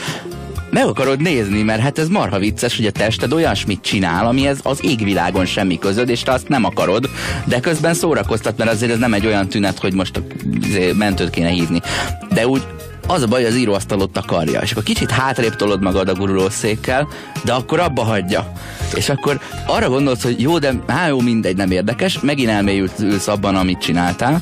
meg 0.70 0.86
akarod 0.86 1.20
nézni, 1.20 1.62
mert 1.62 1.80
hát 1.80 1.98
ez 1.98 2.08
marha 2.08 2.38
vicces, 2.38 2.76
hogy 2.76 2.86
a 2.86 2.90
tested 2.90 3.32
olyasmit 3.32 3.82
csinál, 3.82 4.26
amihez 4.26 4.58
az 4.62 4.78
égvilágon 4.82 5.44
semmi 5.44 5.78
közöd, 5.78 6.08
és 6.08 6.22
te 6.22 6.32
azt 6.32 6.48
nem 6.48 6.64
akarod, 6.64 7.10
de 7.44 7.60
közben 7.60 7.94
szórakoztat, 7.94 8.58
mert 8.58 8.70
azért 8.70 8.92
ez 8.92 8.98
nem 8.98 9.14
egy 9.14 9.26
olyan 9.26 9.48
tünet, 9.48 9.78
hogy 9.78 9.94
most 9.94 10.16
a 10.16 10.22
mentőt 10.96 11.30
kéne 11.30 11.48
hívni. 11.48 11.80
De 12.32 12.46
úgy 12.46 12.62
az 13.06 13.22
a 13.22 13.26
baj, 13.26 13.44
az 13.44 13.56
íróasztalot 13.56 14.16
akarja, 14.16 14.60
és 14.60 14.70
akkor 14.70 14.82
kicsit 14.82 15.10
hátrébb 15.10 15.56
tolod 15.56 15.82
magad 15.82 16.08
a 16.08 16.14
gurulószékkel, 16.14 17.08
de 17.44 17.52
akkor 17.52 17.80
abba 17.80 18.02
hagyja. 18.02 18.52
És 18.94 19.08
akkor 19.08 19.40
arra 19.66 19.88
gondolsz, 19.88 20.22
hogy 20.22 20.40
jó, 20.40 20.58
de 20.58 20.72
hát 20.86 21.08
jó, 21.08 21.20
mindegy, 21.20 21.56
nem 21.56 21.70
érdekes, 21.70 22.20
megint 22.20 22.50
elmélyülsz 22.50 23.28
abban, 23.28 23.56
amit 23.56 23.78
csináltál, 23.78 24.40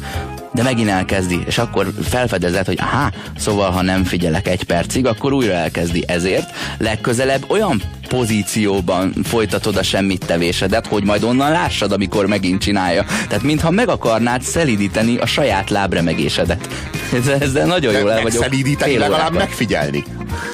de 0.54 0.62
megint 0.62 0.88
elkezdi, 0.88 1.42
és 1.46 1.58
akkor 1.58 1.92
felfedezed, 2.02 2.66
hogy 2.66 2.78
aha, 2.80 3.10
szóval 3.36 3.70
ha 3.70 3.82
nem 3.82 4.04
figyelek 4.04 4.48
egy 4.48 4.64
percig, 4.64 5.06
akkor 5.06 5.32
újra 5.32 5.52
elkezdi. 5.52 6.04
Ezért 6.06 6.50
legközelebb 6.78 7.44
olyan 7.46 7.82
pozícióban 8.08 9.14
folytatod 9.24 9.76
a 9.76 9.82
semmit 9.82 10.26
tevésedet, 10.26 10.86
hogy 10.86 11.04
majd 11.04 11.22
onnan 11.22 11.50
lássad, 11.50 11.92
amikor 11.92 12.26
megint 12.26 12.60
csinálja. 12.60 13.04
Tehát 13.28 13.42
mintha 13.42 13.70
meg 13.70 13.88
akarnád 13.88 14.42
szelidíteni 14.42 15.16
a 15.18 15.26
saját 15.26 15.70
lábremegésedet. 15.70 16.68
Ezzel 17.40 17.66
nagyon 17.66 17.92
jól 17.92 18.12
el 18.12 18.22
vagyok. 18.22 18.42
Szelidíteni, 18.42 18.98
legalább 18.98 19.34
megfigyelni. 19.34 20.04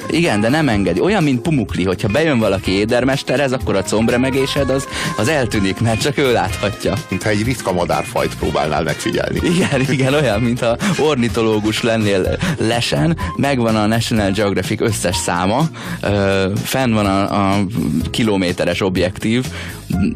Igen, 0.09 0.41
de 0.41 0.49
nem 0.49 0.69
engedi. 0.69 0.99
Olyan, 0.99 1.23
mint 1.23 1.41
Pumukli, 1.41 1.83
hogyha 1.83 2.07
bejön 2.07 2.39
valaki 2.39 2.71
édermesterhez, 2.71 3.51
akkor 3.51 3.75
a 3.75 3.83
combremegésed 3.83 4.69
az, 4.69 4.87
az 5.17 5.27
eltűnik, 5.27 5.79
mert 5.79 6.01
csak 6.01 6.17
ő 6.17 6.31
láthatja. 6.31 6.93
Mintha 7.09 7.29
egy 7.29 7.43
ritka 7.43 7.71
madárfajt 7.71 8.35
próbálnál 8.35 8.83
megfigyelni. 8.83 9.39
Igen, 9.43 9.81
igen, 9.89 10.13
olyan, 10.13 10.41
mintha 10.41 10.77
ornitológus 10.99 11.83
lennél 11.83 12.37
lesen, 12.57 13.17
megvan 13.35 13.75
a 13.75 13.85
National 13.85 14.31
Geographic 14.31 14.81
összes 14.81 15.15
száma, 15.15 15.69
ö, 16.01 16.51
fenn 16.63 16.93
van 16.93 17.05
a, 17.05 17.51
a 17.51 17.65
kilométeres 18.09 18.81
objektív, 18.81 19.45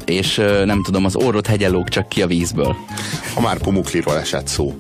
és 0.06 0.38
ö, 0.38 0.66
nem 0.66 0.84
tudom, 0.84 1.06
az 1.06 1.16
orrot 1.16 1.48
hegyelóg 1.48 1.90
csak 1.90 2.10
ki 2.10 2.22
a 2.22 2.28
vízből. 2.28 2.76
Ha 3.34 3.42
már 3.42 3.58
Pumukliról 3.58 4.18
esett 4.18 4.48
szó, 4.48 4.76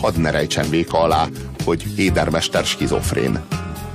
hadd 0.00 0.20
ne 0.20 0.30
rejtsen 0.30 0.70
véka 0.70 1.00
alá, 1.00 1.26
hogy 1.64 1.84
édermester 1.96 2.64
skizofrén 2.64 3.40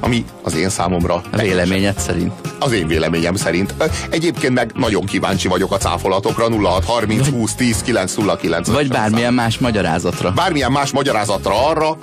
ami 0.02 0.26
az 0.44 0.56
én 0.56 0.70
számomra... 0.70 1.22
Véleményed 1.38 2.00
szerint? 2.00 2.32
Az 2.60 2.72
én 2.72 2.88
véleményem 2.88 3.36
szerint. 3.36 3.74
Egyébként 4.10 4.54
meg 4.54 4.72
nagyon 4.76 5.06
kíváncsi 5.06 5.48
vagyok 5.48 5.72
a 5.72 5.78
cáfolatokra 5.78 6.50
0630 6.50 7.26
vagy, 7.26 7.34
20 7.34 7.54
10 7.56 7.82
909. 7.82 8.68
Vagy 8.68 8.88
bármilyen 8.88 9.26
szám. 9.26 9.34
más 9.34 9.58
magyarázatra. 9.58 10.32
Bármilyen 10.32 10.72
más 10.72 10.92
magyarázatra 10.92 11.68
arra, 11.68 11.98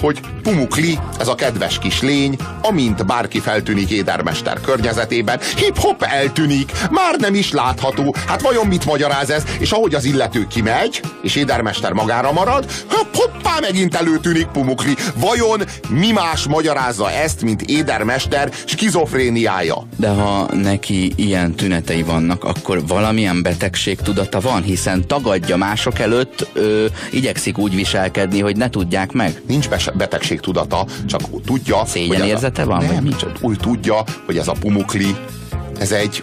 hogy 0.00 0.20
Pumukli, 0.42 0.98
ez 1.18 1.28
a 1.28 1.34
kedves 1.34 1.78
kis 1.78 2.00
lény, 2.00 2.36
amint 2.62 3.06
bárki 3.06 3.40
feltűnik 3.40 3.90
édermester 3.90 4.60
környezetében, 4.60 5.40
hip-hop 5.56 6.02
eltűnik, 6.02 6.72
már 6.90 7.16
nem 7.18 7.34
is 7.34 7.52
látható. 7.52 8.14
Hát 8.26 8.40
vajon 8.40 8.66
mit 8.66 8.84
magyaráz 8.84 9.30
ez? 9.30 9.44
És 9.58 9.70
ahogy 9.70 9.94
az 9.94 10.04
illető 10.04 10.46
kimegy, 10.46 11.00
és 11.22 11.36
édermester 11.36 11.92
magára 11.92 12.32
marad, 12.32 12.66
hopp, 12.90 13.14
hoppá, 13.14 13.58
megint 13.60 13.94
előtűnik 13.94 14.46
Pumukli. 14.46 14.96
Vajon 15.16 15.62
mi 15.88 16.10
más 16.10 16.46
magyarázza 16.46 17.10
ezt, 17.10 17.37
mint 17.42 17.62
édermester 17.62 18.50
skizofréniája? 18.64 19.86
De 19.96 20.08
ha 20.08 20.48
neki 20.54 21.12
ilyen 21.16 21.54
tünetei 21.54 22.02
vannak, 22.02 22.44
akkor 22.44 22.86
valamilyen 22.86 23.42
betegség 23.42 24.00
tudata 24.00 24.40
van, 24.40 24.62
hiszen 24.62 25.06
tagadja 25.06 25.56
mások 25.56 25.98
előtt, 25.98 26.48
ö, 26.52 26.86
igyekszik 27.10 27.58
úgy 27.58 27.74
viselkedni, 27.74 28.40
hogy 28.40 28.56
ne 28.56 28.70
tudják 28.70 29.12
meg. 29.12 29.42
Nincs 29.46 29.68
betegség 29.94 30.40
tudata, 30.40 30.86
csak 31.06 31.20
tudja... 31.44 31.84
Szégyenérzete 31.86 32.64
van? 32.64 32.84
Nem, 32.84 33.04
vagy 33.04 33.16
csak 33.16 33.38
úgy 33.40 33.58
tudja, 33.58 34.04
hogy 34.26 34.36
ez 34.36 34.48
a 34.48 34.54
pumukli, 34.60 35.16
ez 35.78 35.92
egy 35.92 36.22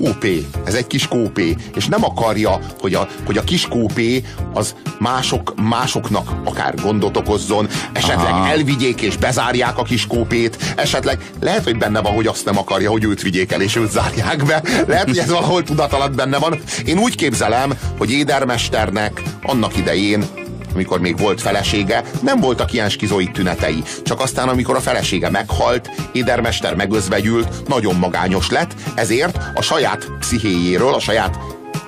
kópé, 0.00 0.46
ez 0.64 0.74
egy 0.74 0.86
kis 0.86 1.08
kópé, 1.08 1.56
és 1.74 1.86
nem 1.86 2.04
akarja, 2.04 2.58
hogy 2.80 2.94
a, 2.94 3.08
hogy 3.24 3.36
a 3.36 3.44
kis 3.44 3.68
kópé 3.68 4.22
az 4.54 4.74
mások, 4.98 5.54
másoknak 5.62 6.32
akár 6.44 6.74
gondot 6.74 7.16
okozzon, 7.16 7.68
esetleg 7.92 8.26
Aha. 8.26 8.48
elvigyék 8.48 9.00
és 9.00 9.16
bezárják 9.16 9.78
a 9.78 9.82
kis 9.82 10.06
kópét, 10.06 10.74
esetleg 10.76 11.30
lehet, 11.40 11.64
hogy 11.64 11.78
benne 11.78 12.00
van, 12.00 12.12
hogy 12.12 12.26
azt 12.26 12.44
nem 12.44 12.58
akarja, 12.58 12.90
hogy 12.90 13.04
őt 13.04 13.22
vigyék 13.22 13.52
el 13.52 13.60
és 13.60 13.76
őt 13.76 13.90
zárják 13.90 14.44
be, 14.44 14.62
lehet, 14.86 15.06
hogy 15.06 15.18
ez 15.18 15.30
valahol 15.30 15.62
tudat 15.62 15.92
alatt 15.92 16.14
benne 16.14 16.38
van. 16.38 16.60
Én 16.84 16.98
úgy 16.98 17.14
képzelem, 17.14 17.72
hogy 17.98 18.10
édermesternek 18.10 19.22
annak 19.42 19.76
idején 19.76 20.24
amikor 20.74 21.00
még 21.00 21.18
volt 21.18 21.40
felesége, 21.40 22.04
nem 22.22 22.40
voltak 22.40 22.72
ilyen 22.72 22.88
skizoid 22.88 23.30
tünetei. 23.30 23.82
Csak 24.02 24.20
aztán, 24.20 24.48
amikor 24.48 24.76
a 24.76 24.80
felesége 24.80 25.30
meghalt, 25.30 25.90
édermester 26.12 26.74
megözvegyült, 26.74 27.68
nagyon 27.68 27.94
magányos 27.94 28.50
lett, 28.50 28.74
ezért 28.94 29.38
a 29.54 29.62
saját 29.62 30.06
pszichéjéről, 30.18 30.94
a 30.94 31.00
saját 31.00 31.38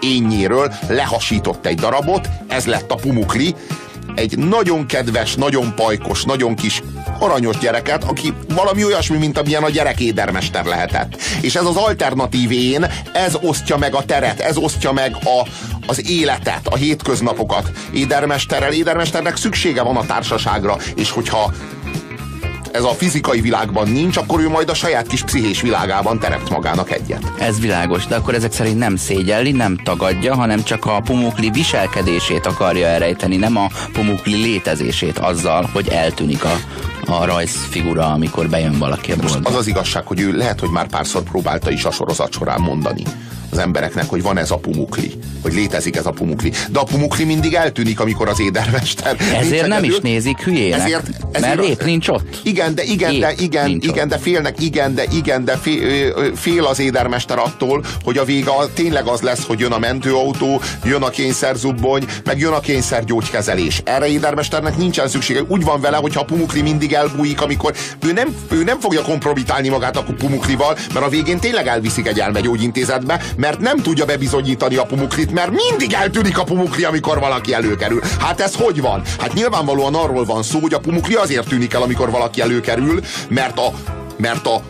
énnyéről 0.00 0.72
lehasított 0.88 1.66
egy 1.66 1.78
darabot, 1.78 2.28
ez 2.48 2.66
lett 2.66 2.90
a 2.90 2.94
pumukli, 2.94 3.54
egy 4.14 4.38
nagyon 4.38 4.86
kedves, 4.86 5.34
nagyon 5.34 5.74
pajkos, 5.74 6.24
nagyon 6.24 6.54
kis 6.54 6.82
aranyos 7.18 7.58
gyereket, 7.58 8.04
aki 8.04 8.32
valami 8.54 8.84
olyasmi, 8.84 9.16
mint 9.16 9.38
amilyen 9.38 9.62
a 9.62 9.70
gyerek 9.70 10.00
édermester 10.00 10.64
lehetett. 10.64 11.16
És 11.40 11.54
ez 11.54 11.64
az 11.64 11.76
alternatív 11.76 12.50
én, 12.50 12.86
ez 13.12 13.36
osztja 13.40 13.76
meg 13.76 13.94
a 13.94 14.04
teret, 14.04 14.40
ez 14.40 14.56
osztja 14.56 14.92
meg 14.92 15.16
a, 15.24 15.48
az 15.86 16.10
életet, 16.10 16.66
a 16.66 16.76
hétköznapokat 16.76 17.70
édermesterrel. 17.92 18.72
Édermesternek 18.72 19.36
szüksége 19.36 19.82
van 19.82 19.96
a 19.96 20.06
társaságra, 20.06 20.76
és 20.94 21.10
hogyha 21.10 21.52
ez 22.72 22.82
a 22.82 22.88
fizikai 22.88 23.40
világban 23.40 23.88
nincs, 23.88 24.16
akkor 24.16 24.40
ő 24.40 24.48
majd 24.48 24.68
a 24.68 24.74
saját 24.74 25.06
kis 25.06 25.22
pszichés 25.22 25.60
világában 25.60 26.18
teremt 26.18 26.50
magának 26.50 26.90
egyet. 26.90 27.32
Ez 27.38 27.60
világos, 27.60 28.06
de 28.06 28.14
akkor 28.14 28.34
ezek 28.34 28.52
szerint 28.52 28.78
nem 28.78 28.96
szégyelli, 28.96 29.52
nem 29.52 29.76
tagadja, 29.84 30.34
hanem 30.34 30.62
csak 30.62 30.86
a 30.86 31.00
pumukli 31.00 31.50
viselkedését 31.50 32.46
akarja 32.46 32.86
elrejteni, 32.86 33.36
nem 33.36 33.56
a 33.56 33.66
pumukli 33.92 34.34
létezését 34.34 35.18
azzal, 35.18 35.70
hogy 35.72 35.88
eltűnik 35.88 36.44
a, 36.44 36.56
a 37.06 37.24
rajzfigura, 37.24 38.06
amikor 38.06 38.48
bejön 38.48 38.78
valaki 38.78 39.12
a 39.12 39.16
boltba. 39.16 39.48
Az 39.48 39.56
az 39.56 39.66
igazság, 39.66 40.06
hogy 40.06 40.20
ő 40.20 40.32
lehet, 40.32 40.60
hogy 40.60 40.70
már 40.70 40.86
párszor 40.86 41.22
próbálta 41.22 41.70
is 41.70 41.84
a 41.84 41.90
sorozat 41.90 42.32
során 42.32 42.60
mondani 42.60 43.02
az 43.50 43.58
embereknek, 43.58 44.08
hogy 44.08 44.22
van 44.22 44.38
ez 44.38 44.50
a 44.50 44.56
pumukli, 44.56 45.12
hogy 45.42 45.52
létezik 45.52 45.96
ez 45.96 46.06
a 46.06 46.10
pumukli. 46.10 46.52
De 46.70 46.78
a 46.78 46.84
pumukli 46.84 47.24
mindig 47.24 47.54
eltűnik, 47.54 48.00
amikor 48.00 48.28
az 48.28 48.40
édermester. 48.40 49.16
Ezért 49.40 49.66
nem 49.66 49.84
is 49.84 49.98
nézik 49.98 50.38
hülyének, 50.38 50.80
ezért, 50.80 51.08
ezért, 51.32 51.56
mert 51.56 51.68
rét 51.68 51.84
nincs 51.84 52.08
ott. 52.08 52.40
Igen, 52.42 52.74
de 52.74 52.82
igen, 52.82 53.20
de 53.20 53.32
igen, 53.38 53.78
igen, 53.80 54.08
de 54.08 54.18
félnek, 54.18 54.62
igen, 54.62 54.94
de 54.94 55.04
igen, 55.12 55.44
de 55.44 55.56
fél, 55.56 56.34
fél 56.34 56.64
az 56.64 56.78
édermester 56.78 57.38
attól, 57.38 57.84
hogy 58.04 58.18
a 58.18 58.24
vége 58.24 58.50
tényleg 58.74 59.06
az 59.06 59.20
lesz, 59.20 59.46
hogy 59.46 59.60
jön 59.60 59.72
a 59.72 59.78
mentőautó, 59.78 60.60
jön 60.84 61.02
a 61.02 61.08
kényszerzubbony, 61.08 62.04
meg 62.24 62.38
jön 62.38 62.52
a 62.52 62.60
kényszergyógykezelés. 62.60 63.82
Erre 63.84 64.06
édermesternek 64.08 64.76
nincsen 64.76 65.08
szüksége. 65.08 65.42
Úgy 65.48 65.64
van 65.64 65.80
vele, 65.80 65.96
hogyha 65.96 66.20
a 66.20 66.24
pumukli 66.24 66.62
mindig 66.62 66.92
elbújik, 66.92 67.40
amikor 67.40 67.74
ő 68.06 68.12
nem, 68.12 68.34
ő 68.50 68.64
nem 68.64 68.80
fogja 68.80 69.02
kompromitálni 69.02 69.68
magát 69.68 69.96
a 69.96 70.02
pumuklival, 70.02 70.76
mert 70.94 71.06
a 71.06 71.08
végén 71.08 71.38
tényleg 71.38 71.66
elviszik 71.66 72.06
egy 72.06 72.20
elmegyógyintézetbe, 72.20 73.22
mert 73.40 73.60
nem 73.60 73.76
tudja 73.76 74.04
bebizonyítani 74.04 74.76
a 74.76 74.84
pumuklit, 74.84 75.32
mert 75.32 75.50
mindig 75.50 75.92
eltűnik 75.92 76.38
a 76.38 76.44
pumukli, 76.44 76.84
amikor 76.84 77.18
valaki 77.18 77.54
előkerül. 77.54 78.00
Hát 78.18 78.40
ez 78.40 78.54
hogy 78.54 78.80
van? 78.80 79.02
Hát 79.18 79.32
nyilvánvalóan 79.32 79.94
arról 79.94 80.24
van 80.24 80.42
szó, 80.42 80.58
hogy 80.60 80.74
a 80.74 80.78
pumukli 80.78 81.14
azért 81.14 81.48
tűnik 81.48 81.74
el, 81.74 81.82
amikor 81.82 82.10
valaki 82.10 82.40
előkerül, 82.40 83.00
mert 83.28 83.58
a, 83.58 83.72
mert 84.16 84.46
a 84.46 84.62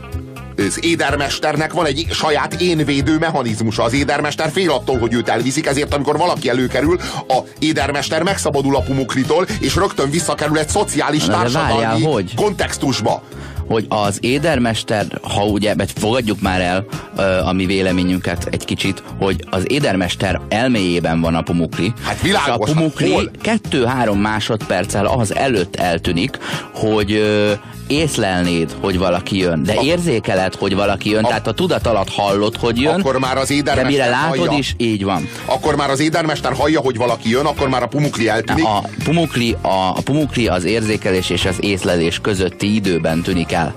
az 0.66 0.84
édermesternek 0.84 1.72
van 1.72 1.86
egy 1.86 2.06
saját 2.10 2.60
énvédő 2.60 3.18
mechanizmusa. 3.18 3.82
Az 3.82 3.92
édermester 3.92 4.50
fél 4.50 4.70
attól, 4.70 4.98
hogy 4.98 5.14
őt 5.14 5.28
elviszik, 5.28 5.66
ezért 5.66 5.94
amikor 5.94 6.16
valaki 6.16 6.48
előkerül, 6.48 6.98
a 7.28 7.38
édermester 7.58 8.22
megszabadul 8.22 8.76
a 8.76 8.80
pumuklitól, 8.80 9.46
és 9.60 9.74
rögtön 9.74 10.10
visszakerül 10.10 10.58
egy 10.58 10.68
szociális 10.68 11.24
társadalmi 11.24 11.72
várjál, 11.72 12.12
hogy? 12.12 12.34
kontextusba 12.34 13.22
hogy 13.70 13.86
az 13.88 14.18
édermester, 14.20 15.06
ha 15.22 15.44
ugye, 15.44 15.74
mert 15.74 15.98
fogadjuk 15.98 16.40
már 16.40 16.60
el 16.60 16.84
uh, 17.16 17.48
a 17.48 17.52
mi 17.52 17.66
véleményünket 17.66 18.48
egy 18.50 18.64
kicsit, 18.64 19.02
hogy 19.18 19.44
az 19.50 19.70
édermester 19.70 20.40
elméjében 20.48 21.20
van 21.20 21.34
a 21.34 21.42
pumukli. 21.42 21.92
Hát 22.02 22.20
világos, 22.20 22.70
a 22.70 22.72
pumukli 22.72 23.30
kettő-három 23.40 24.18
másodperccel 24.18 25.06
az 25.06 25.34
előtt 25.34 25.76
eltűnik, 25.76 26.38
hogy 26.74 27.12
uh, 27.12 27.52
észlelnéd, 27.90 28.76
hogy 28.80 28.98
valaki 28.98 29.38
jön, 29.38 29.62
de 29.62 29.74
érzékeled, 29.82 30.54
hogy 30.54 30.74
valaki 30.74 31.10
jön, 31.10 31.24
a, 31.24 31.28
tehát 31.28 31.46
a 31.46 31.52
tudat 31.52 31.86
alatt 31.86 32.10
hallod, 32.10 32.56
hogy 32.56 32.80
jön, 32.80 33.00
akkor 33.00 33.18
már 33.18 33.36
az 33.36 33.50
édermester 33.50 33.84
de 33.84 33.90
mire 33.90 34.08
látod 34.08 34.38
hallja, 34.38 34.58
is, 34.58 34.74
így 34.76 35.04
van. 35.04 35.28
Akkor 35.44 35.76
már 35.76 35.90
az 35.90 36.00
édermester 36.00 36.52
hallja, 36.52 36.80
hogy 36.80 36.96
valaki 36.96 37.30
jön, 37.30 37.46
akkor 37.46 37.68
már 37.68 37.82
a 37.82 37.86
pumukli 37.86 38.28
eltűnik. 38.28 38.64
A 38.64 38.82
pumukli, 39.04 39.56
a, 39.60 39.68
a 39.68 40.00
pumukli 40.04 40.48
az 40.48 40.64
érzékelés 40.64 41.30
és 41.30 41.44
az 41.44 41.56
észlelés 41.60 42.18
közötti 42.18 42.74
időben 42.74 43.22
tűnik 43.22 43.52
el. 43.52 43.74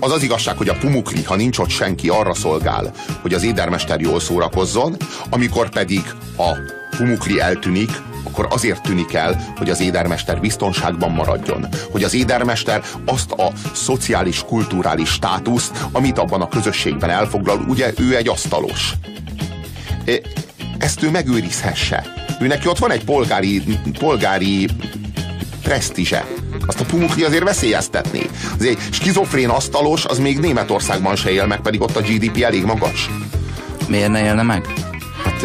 Az 0.00 0.12
az 0.12 0.22
igazság, 0.22 0.56
hogy 0.56 0.68
a 0.68 0.76
pumukli, 0.80 1.22
ha 1.22 1.36
nincs 1.36 1.58
ott 1.58 1.68
senki, 1.68 2.08
arra 2.08 2.34
szolgál, 2.34 2.92
hogy 3.20 3.34
az 3.34 3.42
édermester 3.42 4.00
jól 4.00 4.20
szórakozzon, 4.20 4.96
amikor 5.30 5.68
pedig 5.68 6.02
a 6.36 6.50
pumukli 6.96 7.40
eltűnik, 7.40 7.90
akkor 8.24 8.46
azért 8.50 8.82
tűnik 8.82 9.14
el, 9.14 9.52
hogy 9.56 9.70
az 9.70 9.80
édermester 9.80 10.40
biztonságban 10.40 11.10
maradjon. 11.10 11.66
Hogy 11.90 12.02
az 12.02 12.14
édermester 12.14 12.82
azt 13.04 13.32
a 13.32 13.52
szociális, 13.72 14.44
kulturális 14.46 15.08
státuszt, 15.08 15.86
amit 15.92 16.18
abban 16.18 16.40
a 16.40 16.48
közösségben 16.48 17.10
elfoglal, 17.10 17.64
ugye 17.68 17.92
ő 17.98 18.16
egy 18.16 18.28
asztalos. 18.28 18.92
Ezt 20.78 21.02
ő 21.02 21.10
megőrizhesse. 21.10 22.06
Ő 22.40 22.46
neki 22.46 22.68
ott 22.68 22.78
van 22.78 22.90
egy 22.90 23.04
polgári, 23.04 23.62
polgári 23.98 24.68
presztízse. 25.62 26.26
Azt 26.66 26.80
a 26.80 26.84
Pumukli 26.84 27.22
azért 27.22 27.44
veszélyeztetné. 27.44 28.26
Az 28.58 28.64
egy 28.64 28.78
skizofrén 28.90 29.48
asztalos, 29.48 30.04
az 30.04 30.18
még 30.18 30.38
Németországban 30.38 31.16
se 31.16 31.30
él 31.30 31.46
meg, 31.46 31.60
pedig 31.60 31.80
ott 31.80 31.96
a 31.96 32.00
GDP 32.00 32.42
elég 32.42 32.64
magas. 32.64 33.10
Miért 33.88 34.10
ne 34.10 34.24
élne 34.24 34.42
meg? 34.42 34.66
Hát 35.24 35.42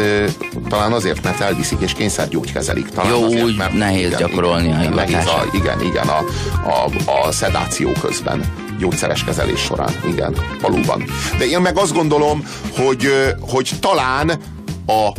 talán 0.69 0.93
azért, 0.93 1.23
mert 1.23 1.39
elviszik 1.39 1.79
és 1.79 1.93
kényszergyógykezelik. 1.93 2.89
Talán 2.89 3.11
Jó, 3.11 3.23
azért, 3.23 3.43
úgy 3.43 3.57
mert, 3.57 3.73
nehéz 3.73 4.05
igen, 4.05 4.19
gyakorolni 4.19 4.67
igen, 4.67 4.91
a 4.91 4.95
nehéz 4.95 5.25
a, 5.25 5.45
Igen, 5.53 5.81
igen, 5.81 6.07
a, 6.07 6.23
a, 6.69 7.11
a 7.25 7.31
szedáció 7.31 7.91
közben 8.01 8.53
gyógyszeres 8.79 9.23
kezelés 9.23 9.59
során. 9.59 9.93
Igen, 10.07 10.35
valóban. 10.61 11.03
De 11.37 11.45
én 11.45 11.59
meg 11.59 11.77
azt 11.77 11.93
gondolom, 11.93 12.43
hogy, 12.75 13.07
hogy 13.39 13.71
talán 13.79 14.29
a 14.87 15.09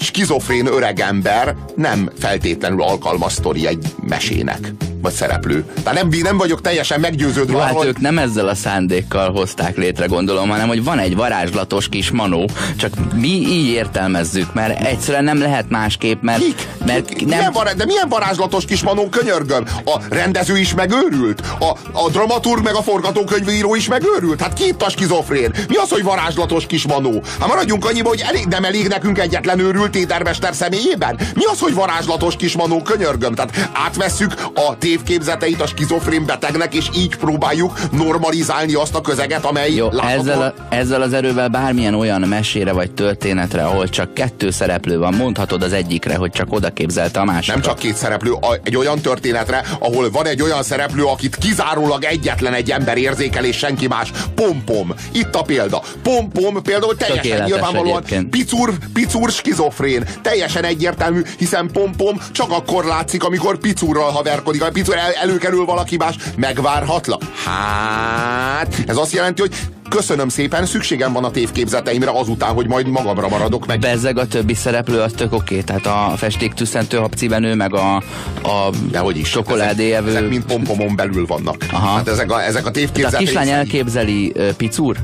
skizofrén 0.00 0.66
öregember 0.66 1.56
nem 1.76 2.10
feltétlenül 2.18 2.82
alkalmas 2.82 3.32
sztori 3.32 3.66
egy 3.66 3.86
mesének 4.02 4.72
vagy 5.06 5.14
szereplő. 5.14 5.64
Tehát 5.82 6.02
nem, 6.02 6.20
nem 6.22 6.36
vagyok 6.36 6.60
teljesen 6.60 7.00
meggyőződve. 7.00 7.52
Jó, 7.52 7.58
hát 7.58 7.84
ők 7.84 8.00
nem 8.00 8.18
ezzel 8.18 8.48
a 8.48 8.54
szándékkal 8.54 9.30
hozták 9.32 9.76
létre, 9.76 10.06
gondolom, 10.06 10.48
hanem 10.48 10.68
hogy 10.68 10.84
van 10.84 10.98
egy 10.98 11.16
varázslatos 11.16 11.88
kis 11.88 12.10
manó, 12.10 12.48
csak 12.76 12.92
mi 13.14 13.28
így 13.28 13.66
értelmezzük, 13.66 14.54
mert 14.54 14.82
egyszerűen 14.82 15.24
nem 15.24 15.38
lehet 15.38 15.68
másképp, 15.68 16.22
mert... 16.22 16.38
Kik? 16.38 16.68
mert 16.86 17.04
Kik? 17.04 17.26
Nem... 17.26 17.38
Milyen 17.38 17.52
vará... 17.52 17.72
De 17.72 17.84
milyen 17.84 18.08
varázslatos 18.08 18.64
kis 18.64 18.82
manó, 18.82 19.08
könyörgöm? 19.08 19.64
A 19.84 19.98
rendező 20.10 20.58
is 20.58 20.74
megőrült? 20.74 21.40
A, 21.58 21.76
a 21.92 22.10
dramaturg 22.10 22.64
meg 22.64 22.74
a 22.74 22.82
forgatókönyvíró 22.82 23.74
is 23.74 23.88
megőrült? 23.88 24.40
Hát 24.40 24.52
ki 24.52 24.66
itt 24.66 24.82
a 24.82 24.90
skizofrén? 24.90 25.50
Mi 25.68 25.76
az, 25.76 25.90
hogy 25.90 26.02
varázslatos 26.02 26.66
kis 26.66 26.86
manó? 26.86 27.22
Hát 27.40 27.48
maradjunk 27.48 27.84
annyiba, 27.84 28.08
hogy 28.08 28.22
elég, 28.28 28.46
nem 28.46 28.64
elég 28.64 28.88
nekünk 28.88 29.18
egyetlen 29.18 29.58
őrült 29.58 29.96
édermester 29.96 30.54
személyében? 30.54 31.20
Mi 31.34 31.44
az, 31.44 31.60
hogy 31.60 31.74
varázslatos 31.74 32.36
kis 32.36 32.56
manó, 32.56 32.82
könyörgöm? 32.82 33.34
Tehát 33.34 33.70
átvesszük 33.72 34.34
a 34.54 34.78
tévképzeteit 34.96 35.60
a 35.60 35.66
skizofrén 35.66 36.26
betegnek, 36.26 36.74
és 36.74 36.88
így 36.96 37.16
próbáljuk 37.16 37.72
normalizálni 37.92 38.74
azt 38.74 38.94
a 38.94 39.00
közeget, 39.00 39.44
amely 39.44 39.72
Jó, 39.72 39.90
ezzel, 39.90 40.42
a, 40.42 40.74
ezzel 40.74 41.02
az 41.02 41.12
erővel 41.12 41.48
bármilyen 41.48 41.94
olyan 41.94 42.20
mesére 42.20 42.72
vagy 42.72 42.90
történetre, 42.90 43.64
ahol 43.64 43.88
csak 43.88 44.14
kettő 44.14 44.50
szereplő 44.50 44.98
van, 44.98 45.14
mondhatod 45.14 45.62
az 45.62 45.72
egyikre, 45.72 46.16
hogy 46.16 46.30
csak 46.30 46.52
oda 46.52 46.70
képzelte 46.70 47.20
a 47.20 47.24
másikat. 47.24 47.54
Nem 47.54 47.64
csak 47.64 47.78
két 47.78 47.96
szereplő, 47.96 48.32
a, 48.32 48.58
egy 48.62 48.76
olyan 48.76 49.00
történetre, 49.00 49.64
ahol 49.78 50.10
van 50.10 50.26
egy 50.26 50.42
olyan 50.42 50.62
szereplő, 50.62 51.04
akit 51.04 51.36
kizárólag 51.36 52.04
egyetlen 52.04 52.54
egy 52.54 52.70
ember 52.70 52.96
érzékel, 52.96 53.44
és 53.44 53.56
senki 53.56 53.86
más. 53.86 54.10
Pompom. 54.34 54.94
Itt 55.12 55.34
a 55.34 55.42
példa. 55.42 55.82
Pompom 56.02 56.62
például 56.62 56.96
teljesen 56.96 57.44
nyilvánvalóan 57.44 58.04
picur, 58.30 58.72
picur 58.92 59.30
skizofrén. 59.30 60.04
Teljesen 60.22 60.64
egyértelmű, 60.64 61.22
hiszen 61.38 61.70
pompom 61.72 62.20
csak 62.32 62.50
akkor 62.50 62.84
látszik, 62.84 63.24
amikor 63.24 63.58
picurral 63.58 64.10
haverkodik 64.10 64.62
picur 64.86 64.98
el, 64.98 65.12
előkerül 65.12 65.64
valaki 65.64 65.96
más, 65.96 66.14
megvárhatlan. 66.36 67.18
Hát, 67.44 68.76
ez 68.86 68.96
azt 68.96 69.12
jelenti, 69.12 69.40
hogy 69.40 69.54
köszönöm 69.88 70.28
szépen, 70.28 70.66
szükségem 70.66 71.12
van 71.12 71.24
a 71.24 71.30
tévképzeteimre 71.30 72.10
azután, 72.10 72.54
hogy 72.54 72.66
majd 72.66 72.86
magamra 72.86 73.28
maradok 73.28 73.66
meg. 73.66 73.78
Bezzeg 73.78 74.18
a 74.18 74.26
többi 74.26 74.54
szereplő, 74.54 75.00
az 75.00 75.12
tök 75.16 75.32
oké. 75.32 75.60
Tehát 75.60 75.86
a 75.86 76.12
festék 76.16 76.52
tüsszentő 76.52 76.96
habcibenő, 76.96 77.54
meg 77.54 77.74
a, 77.74 77.96
a 78.42 78.70
Dehogy 78.90 79.16
is. 79.16 79.30
csokoládéjevő. 79.30 80.08
Ezek, 80.08 80.18
ezek 80.18 80.30
mind 80.30 80.44
pompomon 80.44 80.96
belül 80.96 81.26
vannak. 81.26 81.56
Aha. 81.72 81.96
Hát 81.96 82.08
ezek 82.08 82.30
a, 82.30 82.42
ezek 82.42 82.66
a 82.66 82.70
tévképzetek. 82.70 83.20
A 83.20 83.24
kislány 83.24 83.48
elképzeli 83.48 84.32
uh, 84.36 84.48
picur? 84.48 84.96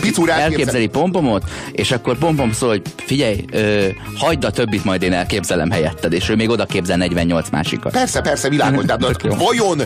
Picur 0.00 0.28
elképzeli. 0.28 0.52
elképzeli 0.52 0.86
pompomot, 0.86 1.44
és 1.72 1.90
akkor 1.90 2.18
pompom 2.18 2.52
szól, 2.52 2.68
hogy 2.68 2.82
figyelj, 2.96 3.44
ö, 3.52 3.86
hagyd 4.14 4.44
a 4.44 4.50
többit, 4.50 4.84
majd 4.84 5.02
én 5.02 5.12
elképzelem 5.12 5.70
helyetted, 5.70 6.12
és 6.12 6.28
ő 6.28 6.34
még 6.34 6.48
oda 6.48 6.64
képzel 6.66 6.96
48 6.96 7.50
másikat. 7.50 7.92
Persze, 7.92 8.20
persze, 8.20 8.48
világos, 8.48 8.84
de 8.84 8.96
vajon 9.46 9.82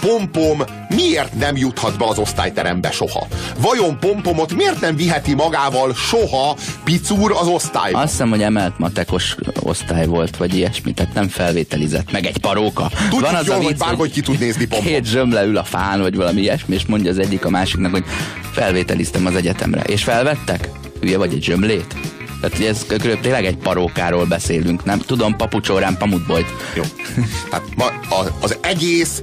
Pompom 0.00 0.62
miért 0.88 1.34
nem 1.38 1.56
juthat 1.56 1.98
be 1.98 2.04
az 2.04 2.18
osztályterembe 2.18 2.90
soha? 2.90 3.26
Vajon 3.58 3.98
Pompomot 3.98 4.54
miért 4.54 4.80
nem 4.80 4.96
viheti 4.96 5.34
magával 5.34 5.94
soha 5.94 6.56
Picúr 6.84 7.32
az 7.40 7.46
osztályba? 7.46 7.98
Azt 7.98 8.10
hiszem, 8.10 8.30
hogy 8.30 8.42
emelt 8.42 8.78
matekos 8.78 9.36
osztály 9.62 10.06
volt, 10.06 10.36
vagy 10.36 10.56
ilyesmi, 10.56 10.92
tehát 10.92 11.14
nem 11.14 11.28
felvételizett, 11.28 12.12
meg 12.12 12.26
egy 12.26 12.38
paróka. 12.38 12.90
Tudjuk 13.10 13.20
Van 13.20 13.34
az 13.34 13.46
jól, 13.46 13.56
a 13.56 13.58
vicc, 13.58 13.68
hogy 13.68 13.76
bárhogy 13.76 14.12
ki 14.12 14.20
tud 14.20 14.38
nézni 14.38 14.66
Pompom. 14.66 14.88
Két 14.88 15.04
zsömle 15.04 15.44
ül 15.44 15.56
a 15.56 15.64
fán, 15.64 16.00
vagy 16.00 16.16
valami 16.16 16.40
ilyesmi, 16.40 16.74
és 16.74 16.86
mondja 16.86 17.10
az 17.10 17.18
egyik 17.18 17.44
a 17.44 17.50
másiknak, 17.50 17.90
hogy 17.90 18.04
felvételiztem 18.52 19.26
az 19.26 19.34
egyetemre. 19.34 19.80
És 19.80 20.02
felvettek? 20.02 20.68
Hülye 21.00 21.18
vagy 21.18 21.32
egy 21.32 21.42
zsömlét? 21.42 21.94
Tehát 22.40 22.60
ez 22.60 22.86
körülbelül 22.86 23.20
tényleg 23.20 23.44
egy 23.44 23.56
parókáról 23.56 24.24
beszélünk, 24.24 24.84
nem? 24.84 24.98
Tudom, 24.98 25.36
papucsórán 25.36 25.96
pamutbolyt. 25.98 26.46
Jó. 26.74 26.82
Tehát 27.50 27.66
ma, 27.76 27.84
a, 27.86 28.36
az 28.40 28.58
egész 28.60 29.22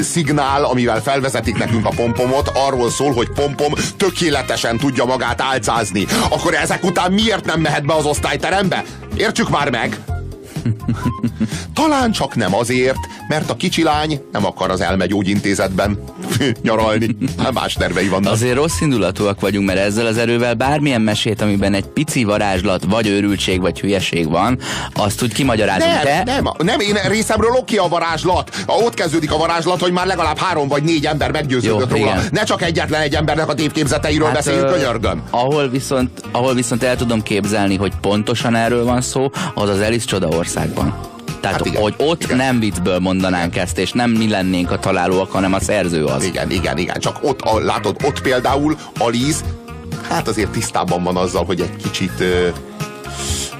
szignál, 0.00 0.64
amivel 0.64 1.02
felvezetik 1.02 1.58
nekünk 1.58 1.86
a 1.86 1.90
pompomot, 1.96 2.50
arról 2.54 2.90
szól, 2.90 3.12
hogy 3.12 3.28
pompom 3.28 3.72
tökéletesen 3.96 4.76
tudja 4.76 5.04
magát 5.04 5.40
álcázni. 5.40 6.06
Akkor 6.30 6.54
ezek 6.54 6.84
után 6.84 7.12
miért 7.12 7.44
nem 7.44 7.60
mehet 7.60 7.86
be 7.86 7.94
az 7.94 8.04
osztályterembe? 8.04 8.84
Értsük 9.16 9.48
már 9.48 9.70
meg! 9.70 9.98
Talán 11.74 12.12
csak 12.12 12.34
nem 12.34 12.54
azért, 12.54 12.98
mert 13.28 13.50
a 13.50 13.56
kicsi 13.56 13.82
lány 13.82 14.20
nem 14.32 14.46
akar 14.46 14.70
az 14.70 14.80
elmegyógyintézetben 14.80 15.98
nyaralni. 16.62 17.16
Hát 17.38 17.52
más 17.52 17.72
tervei 17.72 18.08
vannak. 18.08 18.32
Azért 18.32 18.54
rossz 18.54 18.80
indulatúak 18.80 19.40
vagyunk, 19.40 19.66
mert 19.66 19.78
ezzel 19.78 20.06
az 20.06 20.16
erővel 20.16 20.54
bármilyen 20.54 21.00
mesét, 21.00 21.40
amiben 21.40 21.74
egy 21.74 21.86
pici 21.86 22.24
varázslat, 22.24 22.84
vagy 22.88 23.06
őrültség, 23.06 23.60
vagy 23.60 23.80
hülyeség 23.80 24.28
van, 24.30 24.58
azt 24.94 25.22
úgy 25.22 25.32
kimagyarázunk. 25.32 25.92
Nem, 25.92 26.24
de... 26.24 26.32
nem, 26.32 26.44
nem, 26.58 26.80
én 26.80 26.94
részemről 27.08 27.50
oké 27.50 27.76
a 27.76 27.88
varázslat. 27.88 28.64
Ott 28.66 28.94
kezdődik 28.94 29.32
a 29.32 29.36
varázslat, 29.36 29.80
hogy 29.80 29.92
már 29.92 30.06
legalább 30.06 30.38
három 30.38 30.68
vagy 30.68 30.82
négy 30.82 31.06
ember 31.06 31.30
meggyőződött 31.30 31.90
róla. 31.90 32.04
Igen. 32.04 32.22
Ne 32.30 32.42
csak 32.42 32.62
egyetlen 32.62 33.00
egy 33.00 33.14
embernek 33.14 33.48
a 33.48 33.54
tévképzeteiről 33.54 34.26
hát, 34.26 34.36
beszéljünk, 34.36 34.70
könyörgöm. 34.70 35.22
Ahol 35.30 35.68
viszont, 35.68 36.10
ahol 36.32 36.54
viszont 36.54 36.82
el 36.82 36.96
tudom 36.96 37.22
képzelni, 37.22 37.76
hogy 37.76 37.92
pontosan 38.00 38.54
erről 38.54 38.84
van 38.84 39.00
szó, 39.00 39.30
az 39.54 39.68
az 39.68 39.80
Alice 39.80 40.06
Csoda 40.06 40.28
országban. 40.28 41.16
Tehát, 41.40 41.56
hát 41.56 41.66
igen, 41.66 41.82
hogy 41.82 41.94
ott 41.96 42.22
igen. 42.22 42.36
nem 42.36 42.60
viccből 42.60 42.98
mondanánk 42.98 43.56
ezt, 43.56 43.78
és 43.78 43.92
nem 43.92 44.10
mi 44.10 44.28
lennénk 44.28 44.70
a 44.70 44.78
találóak, 44.78 45.30
hanem 45.30 45.54
a 45.54 45.60
szerző 45.60 46.04
az. 46.04 46.24
Igen, 46.24 46.50
igen, 46.50 46.78
igen. 46.78 47.00
Csak 47.00 47.18
ott, 47.22 47.40
a, 47.40 47.58
látod, 47.58 47.96
ott 48.04 48.20
például 48.20 48.76
Alice, 48.98 49.44
hát 50.08 50.28
azért 50.28 50.50
tisztában 50.50 51.02
van 51.02 51.16
azzal, 51.16 51.44
hogy 51.44 51.60
egy 51.60 51.76
kicsit 51.76 52.20
ö, 52.20 52.48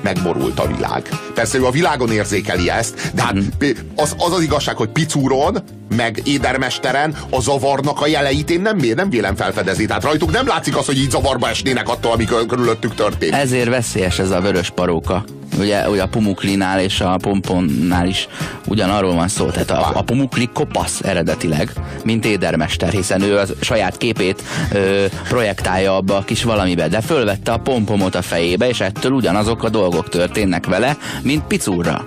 megborult 0.02 0.58
a 0.58 0.66
világ. 0.66 1.08
Persze 1.34 1.58
ő 1.58 1.64
a 1.64 1.70
világon 1.70 2.10
érzékeli 2.10 2.70
ezt, 2.70 3.10
de 3.14 3.22
hát 3.22 3.34
mm. 3.34 3.68
az, 3.96 4.14
az 4.18 4.32
az 4.32 4.42
igazság, 4.42 4.76
hogy 4.76 4.88
Picúron, 4.88 5.58
meg 5.96 6.20
Édermesteren 6.24 7.16
a 7.30 7.40
zavarnak 7.40 8.00
a 8.00 8.06
jeleit 8.06 8.50
én 8.50 8.60
nem, 8.60 8.76
nem 8.94 9.10
vélem 9.10 9.36
felfedezni. 9.36 9.86
Tehát 9.86 10.04
rajtuk 10.04 10.30
nem 10.30 10.46
látszik 10.46 10.76
az, 10.76 10.86
hogy 10.86 10.98
így 10.98 11.10
zavarba 11.10 11.48
esnének 11.48 11.88
attól, 11.88 12.12
ami 12.12 12.24
körülöttük 12.24 12.94
történik. 12.94 13.34
Ezért 13.34 13.68
veszélyes 13.68 14.18
ez 14.18 14.30
a 14.30 14.40
vörös 14.40 14.70
paróka. 14.70 15.24
Ugye, 15.58 15.88
ugye 15.88 16.02
a 16.02 16.08
Pumuklinál 16.08 16.80
és 16.80 17.00
a 17.00 17.16
Pomponnál 17.16 18.06
is 18.06 18.28
ugyanarról 18.66 19.14
van 19.14 19.28
szó. 19.28 19.46
Tehát 19.46 19.70
a, 19.70 19.90
a 19.94 20.02
Pumukli 20.02 20.48
kopasz 20.52 21.00
eredetileg, 21.02 21.72
mint 22.04 22.24
édermester, 22.24 22.92
hiszen 22.92 23.22
ő 23.22 23.38
a 23.38 23.44
saját 23.60 23.96
képét 23.96 24.42
ö, 24.72 25.04
projektálja 25.28 25.96
abba 25.96 26.16
a 26.16 26.24
kis 26.24 26.42
valamibe, 26.42 26.88
de 26.88 27.00
fölvette 27.00 27.52
a 27.52 27.58
pompomot 27.58 28.14
a 28.14 28.22
fejébe, 28.22 28.68
és 28.68 28.80
ettől 28.80 29.12
ugyanazok 29.12 29.62
a 29.62 29.68
dolgok 29.68 30.08
történnek 30.08 30.66
vele, 30.66 30.96
mint 31.22 31.44
Picurra. 31.44 32.04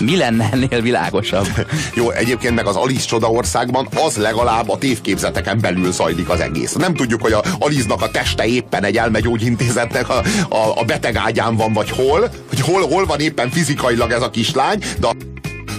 Mi 0.00 0.16
lenne 0.16 0.48
ennél 0.52 0.80
világosabb? 0.80 1.66
Jó, 1.94 2.10
egyébként 2.10 2.54
meg 2.54 2.66
az 2.66 2.76
Alice 2.76 3.06
csoda 3.06 3.30
országban 3.30 3.88
az 4.04 4.16
legalább 4.16 4.68
a 4.68 4.78
tévképzeteken 4.78 5.60
belül 5.60 5.92
zajlik 5.92 6.28
az 6.28 6.40
egész. 6.40 6.72
Nem 6.72 6.94
tudjuk, 6.94 7.22
hogy 7.22 7.32
a 7.32 7.42
Alice-nak 7.58 8.02
a 8.02 8.10
teste 8.10 8.46
éppen 8.46 8.84
egy 8.84 8.96
elmegyógyintézetnek 8.96 10.08
a, 10.08 10.22
a, 10.48 10.80
a 10.80 10.84
betegágyán 10.84 11.56
van, 11.56 11.72
vagy 11.72 11.90
hol, 11.90 12.30
hogy 12.48 12.60
hol, 12.60 12.88
hol 12.88 13.06
van 13.06 13.20
éppen 13.20 13.50
fizikailag 13.50 14.10
ez 14.10 14.22
a 14.22 14.30
kislány, 14.30 14.82
de 14.98 15.06
a, 15.06 15.14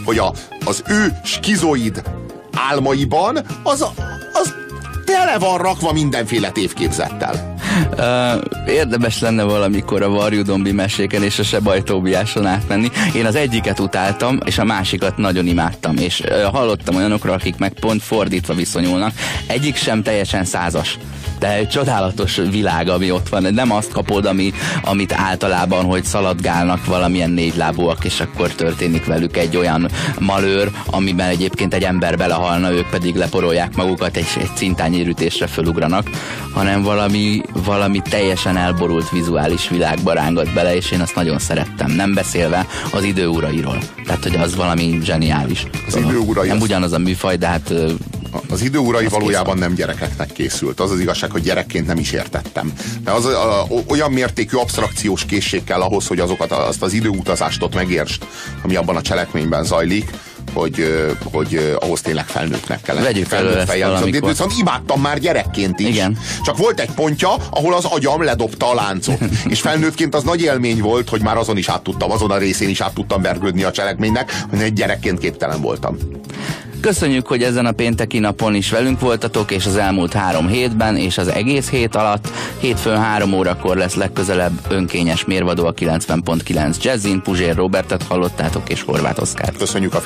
hogy 0.05 0.17
a, 0.17 0.33
az 0.65 0.83
ő 0.87 1.17
skizoid 1.23 2.01
álmaiban 2.69 3.45
az, 3.63 3.85
az 4.33 4.53
tele 5.05 5.37
van 5.39 5.57
rakva 5.57 5.93
mindenféle 5.93 6.49
tévképzettel. 6.49 7.55
Uh, 7.97 8.73
érdemes 8.73 9.19
lenne 9.19 9.43
valamikor 9.43 10.01
a 10.01 10.09
Varjudombi 10.09 10.71
meséken 10.71 11.23
és 11.23 11.39
a 11.39 11.43
Sebajtóbiáson 11.43 12.45
átmenni. 12.45 12.89
Én 13.15 13.25
az 13.25 13.35
egyiket 13.35 13.79
utáltam, 13.79 14.37
és 14.45 14.57
a 14.57 14.63
másikat 14.63 15.17
nagyon 15.17 15.47
imádtam, 15.47 15.97
és 15.97 16.19
uh, 16.19 16.41
hallottam 16.41 16.95
olyanokra, 16.95 17.33
akik 17.33 17.57
meg 17.57 17.73
pont 17.73 18.03
fordítva 18.03 18.53
viszonyulnak. 18.53 19.13
Egyik 19.47 19.75
sem 19.75 20.03
teljesen 20.03 20.43
százas 20.43 20.97
de 21.39 21.67
csodálatos 21.67 22.41
világ, 22.49 22.89
ami 22.89 23.11
ott 23.11 23.29
van. 23.29 23.53
Nem 23.53 23.71
azt 23.71 23.91
kapod, 23.91 24.25
ami, 24.25 24.53
amit 24.81 25.13
általában, 25.13 25.85
hogy 25.85 26.03
szaladgálnak 26.03 26.85
valamilyen 26.85 27.29
négylábúak, 27.29 28.05
és 28.05 28.19
akkor 28.19 28.51
történik 28.51 29.05
velük 29.05 29.37
egy 29.37 29.57
olyan 29.57 29.89
malőr, 30.19 30.71
amiben 30.85 31.27
egyébként 31.27 31.73
egy 31.73 31.83
ember 31.83 32.17
belehalna, 32.17 32.71
ők 32.71 32.89
pedig 32.89 33.15
leporolják 33.15 33.75
magukat, 33.75 34.17
és 34.17 34.35
egy 34.35 34.49
cintányérütésre 34.55 35.47
fölugranak, 35.47 36.09
hanem 36.53 36.81
valami, 36.81 37.41
valami 37.65 38.01
teljesen 38.09 38.57
elborult 38.57 39.09
vizuális 39.09 39.69
világba 39.69 40.13
rángat 40.13 40.53
bele, 40.53 40.75
és 40.75 40.91
én 40.91 41.01
azt 41.01 41.15
nagyon 41.15 41.39
szerettem. 41.39 41.91
Nem 41.91 42.13
beszélve 42.13 42.67
az 42.91 43.03
időurairól. 43.03 43.77
Tehát, 44.05 44.23
hogy 44.23 44.35
az 44.35 44.55
valami 44.55 44.99
zseniális. 45.03 45.65
Az 45.87 45.95
időurai. 45.95 46.47
Nem 46.47 46.59
ugyanaz 46.59 46.93
a 46.93 46.97
műfaj, 46.97 47.37
de 47.37 47.47
hát 47.47 47.73
az 48.49 48.61
időurai 48.61 49.05
az 49.05 49.11
valójában 49.11 49.57
nem 49.57 49.73
gyerekeknek 49.73 50.31
készült. 50.31 50.79
Az 50.79 50.91
az 50.91 50.99
igazság, 50.99 51.31
hogy 51.31 51.41
gyerekként 51.41 51.87
nem 51.87 51.97
is 51.97 52.11
értettem. 52.11 52.73
De 53.03 53.11
az 53.11 53.25
a, 53.25 53.61
a, 53.61 53.67
olyan 53.87 54.11
mértékű 54.11 54.57
abstrakciós 54.57 55.25
készség 55.25 55.63
kell 55.63 55.81
ahhoz, 55.81 56.07
hogy 56.07 56.19
azokat 56.19 56.51
azt 56.51 56.81
az 56.81 56.93
időutazást 56.93 57.63
ott 57.63 57.75
megértsd, 57.75 58.27
ami 58.63 58.75
abban 58.75 58.95
a 58.95 59.01
cselekményben 59.01 59.63
zajlik, 59.63 60.09
hogy, 60.53 61.09
hogy 61.23 61.75
ahhoz 61.79 62.01
tényleg 62.01 62.25
felnőttnek 62.25 62.81
kellene. 62.81 63.05
Vegyük 63.05 63.25
felnőtt 63.25 63.67
fejjel. 63.67 64.03
Viszont, 64.03 64.25
viszont 64.25 64.53
imádtam 64.57 65.01
már 65.01 65.19
gyerekként 65.19 65.79
is. 65.79 65.87
Igen. 65.87 66.17
Csak 66.43 66.57
volt 66.57 66.79
egy 66.79 66.91
pontja, 66.91 67.29
ahol 67.49 67.73
az 67.73 67.85
agyam 67.85 68.23
ledobta 68.23 68.69
a 68.69 68.73
láncot. 68.73 69.19
és 69.49 69.61
felnőttként 69.61 70.15
az 70.15 70.23
nagy 70.23 70.41
élmény 70.41 70.81
volt, 70.81 71.09
hogy 71.09 71.21
már 71.21 71.37
azon 71.37 71.57
is 71.57 71.69
át 71.69 71.81
tudtam, 71.81 72.11
azon 72.11 72.31
a 72.31 72.37
részén 72.37 72.69
is 72.69 72.81
át 72.81 72.93
tudtam 72.93 73.21
vergődni 73.21 73.63
a 73.63 73.71
cselekménynek, 73.71 74.43
hogy 74.49 74.61
egy 74.61 74.73
gyerekként 74.73 75.19
képtelen 75.19 75.61
voltam. 75.61 75.97
Köszönjük, 76.81 77.27
hogy 77.27 77.43
ezen 77.43 77.65
a 77.65 77.71
pénteki 77.71 78.19
napon 78.19 78.55
is 78.55 78.71
velünk 78.71 78.99
voltatok, 78.99 79.51
és 79.51 79.65
az 79.65 79.75
elmúlt 79.75 80.13
három 80.13 80.47
hétben, 80.47 80.97
és 80.97 81.17
az 81.17 81.27
egész 81.27 81.69
hét 81.69 81.95
alatt. 81.95 82.29
Hétfőn 82.59 82.97
három 82.97 83.33
órakor 83.33 83.77
lesz 83.77 83.95
legközelebb 83.95 84.59
önkényes 84.69 85.25
mérvadó 85.25 85.65
a 85.65 85.73
90.9 85.73 86.81
Jazzin, 86.81 87.21
Puzsér 87.21 87.55
Robertet 87.55 88.03
hallottátok, 88.03 88.69
és 88.69 88.81
Horváth 88.81 89.21
Oszkár. 89.21 89.51
Köszönjük 89.57 89.93
a 89.93 89.99
figyelmet! 89.99 90.05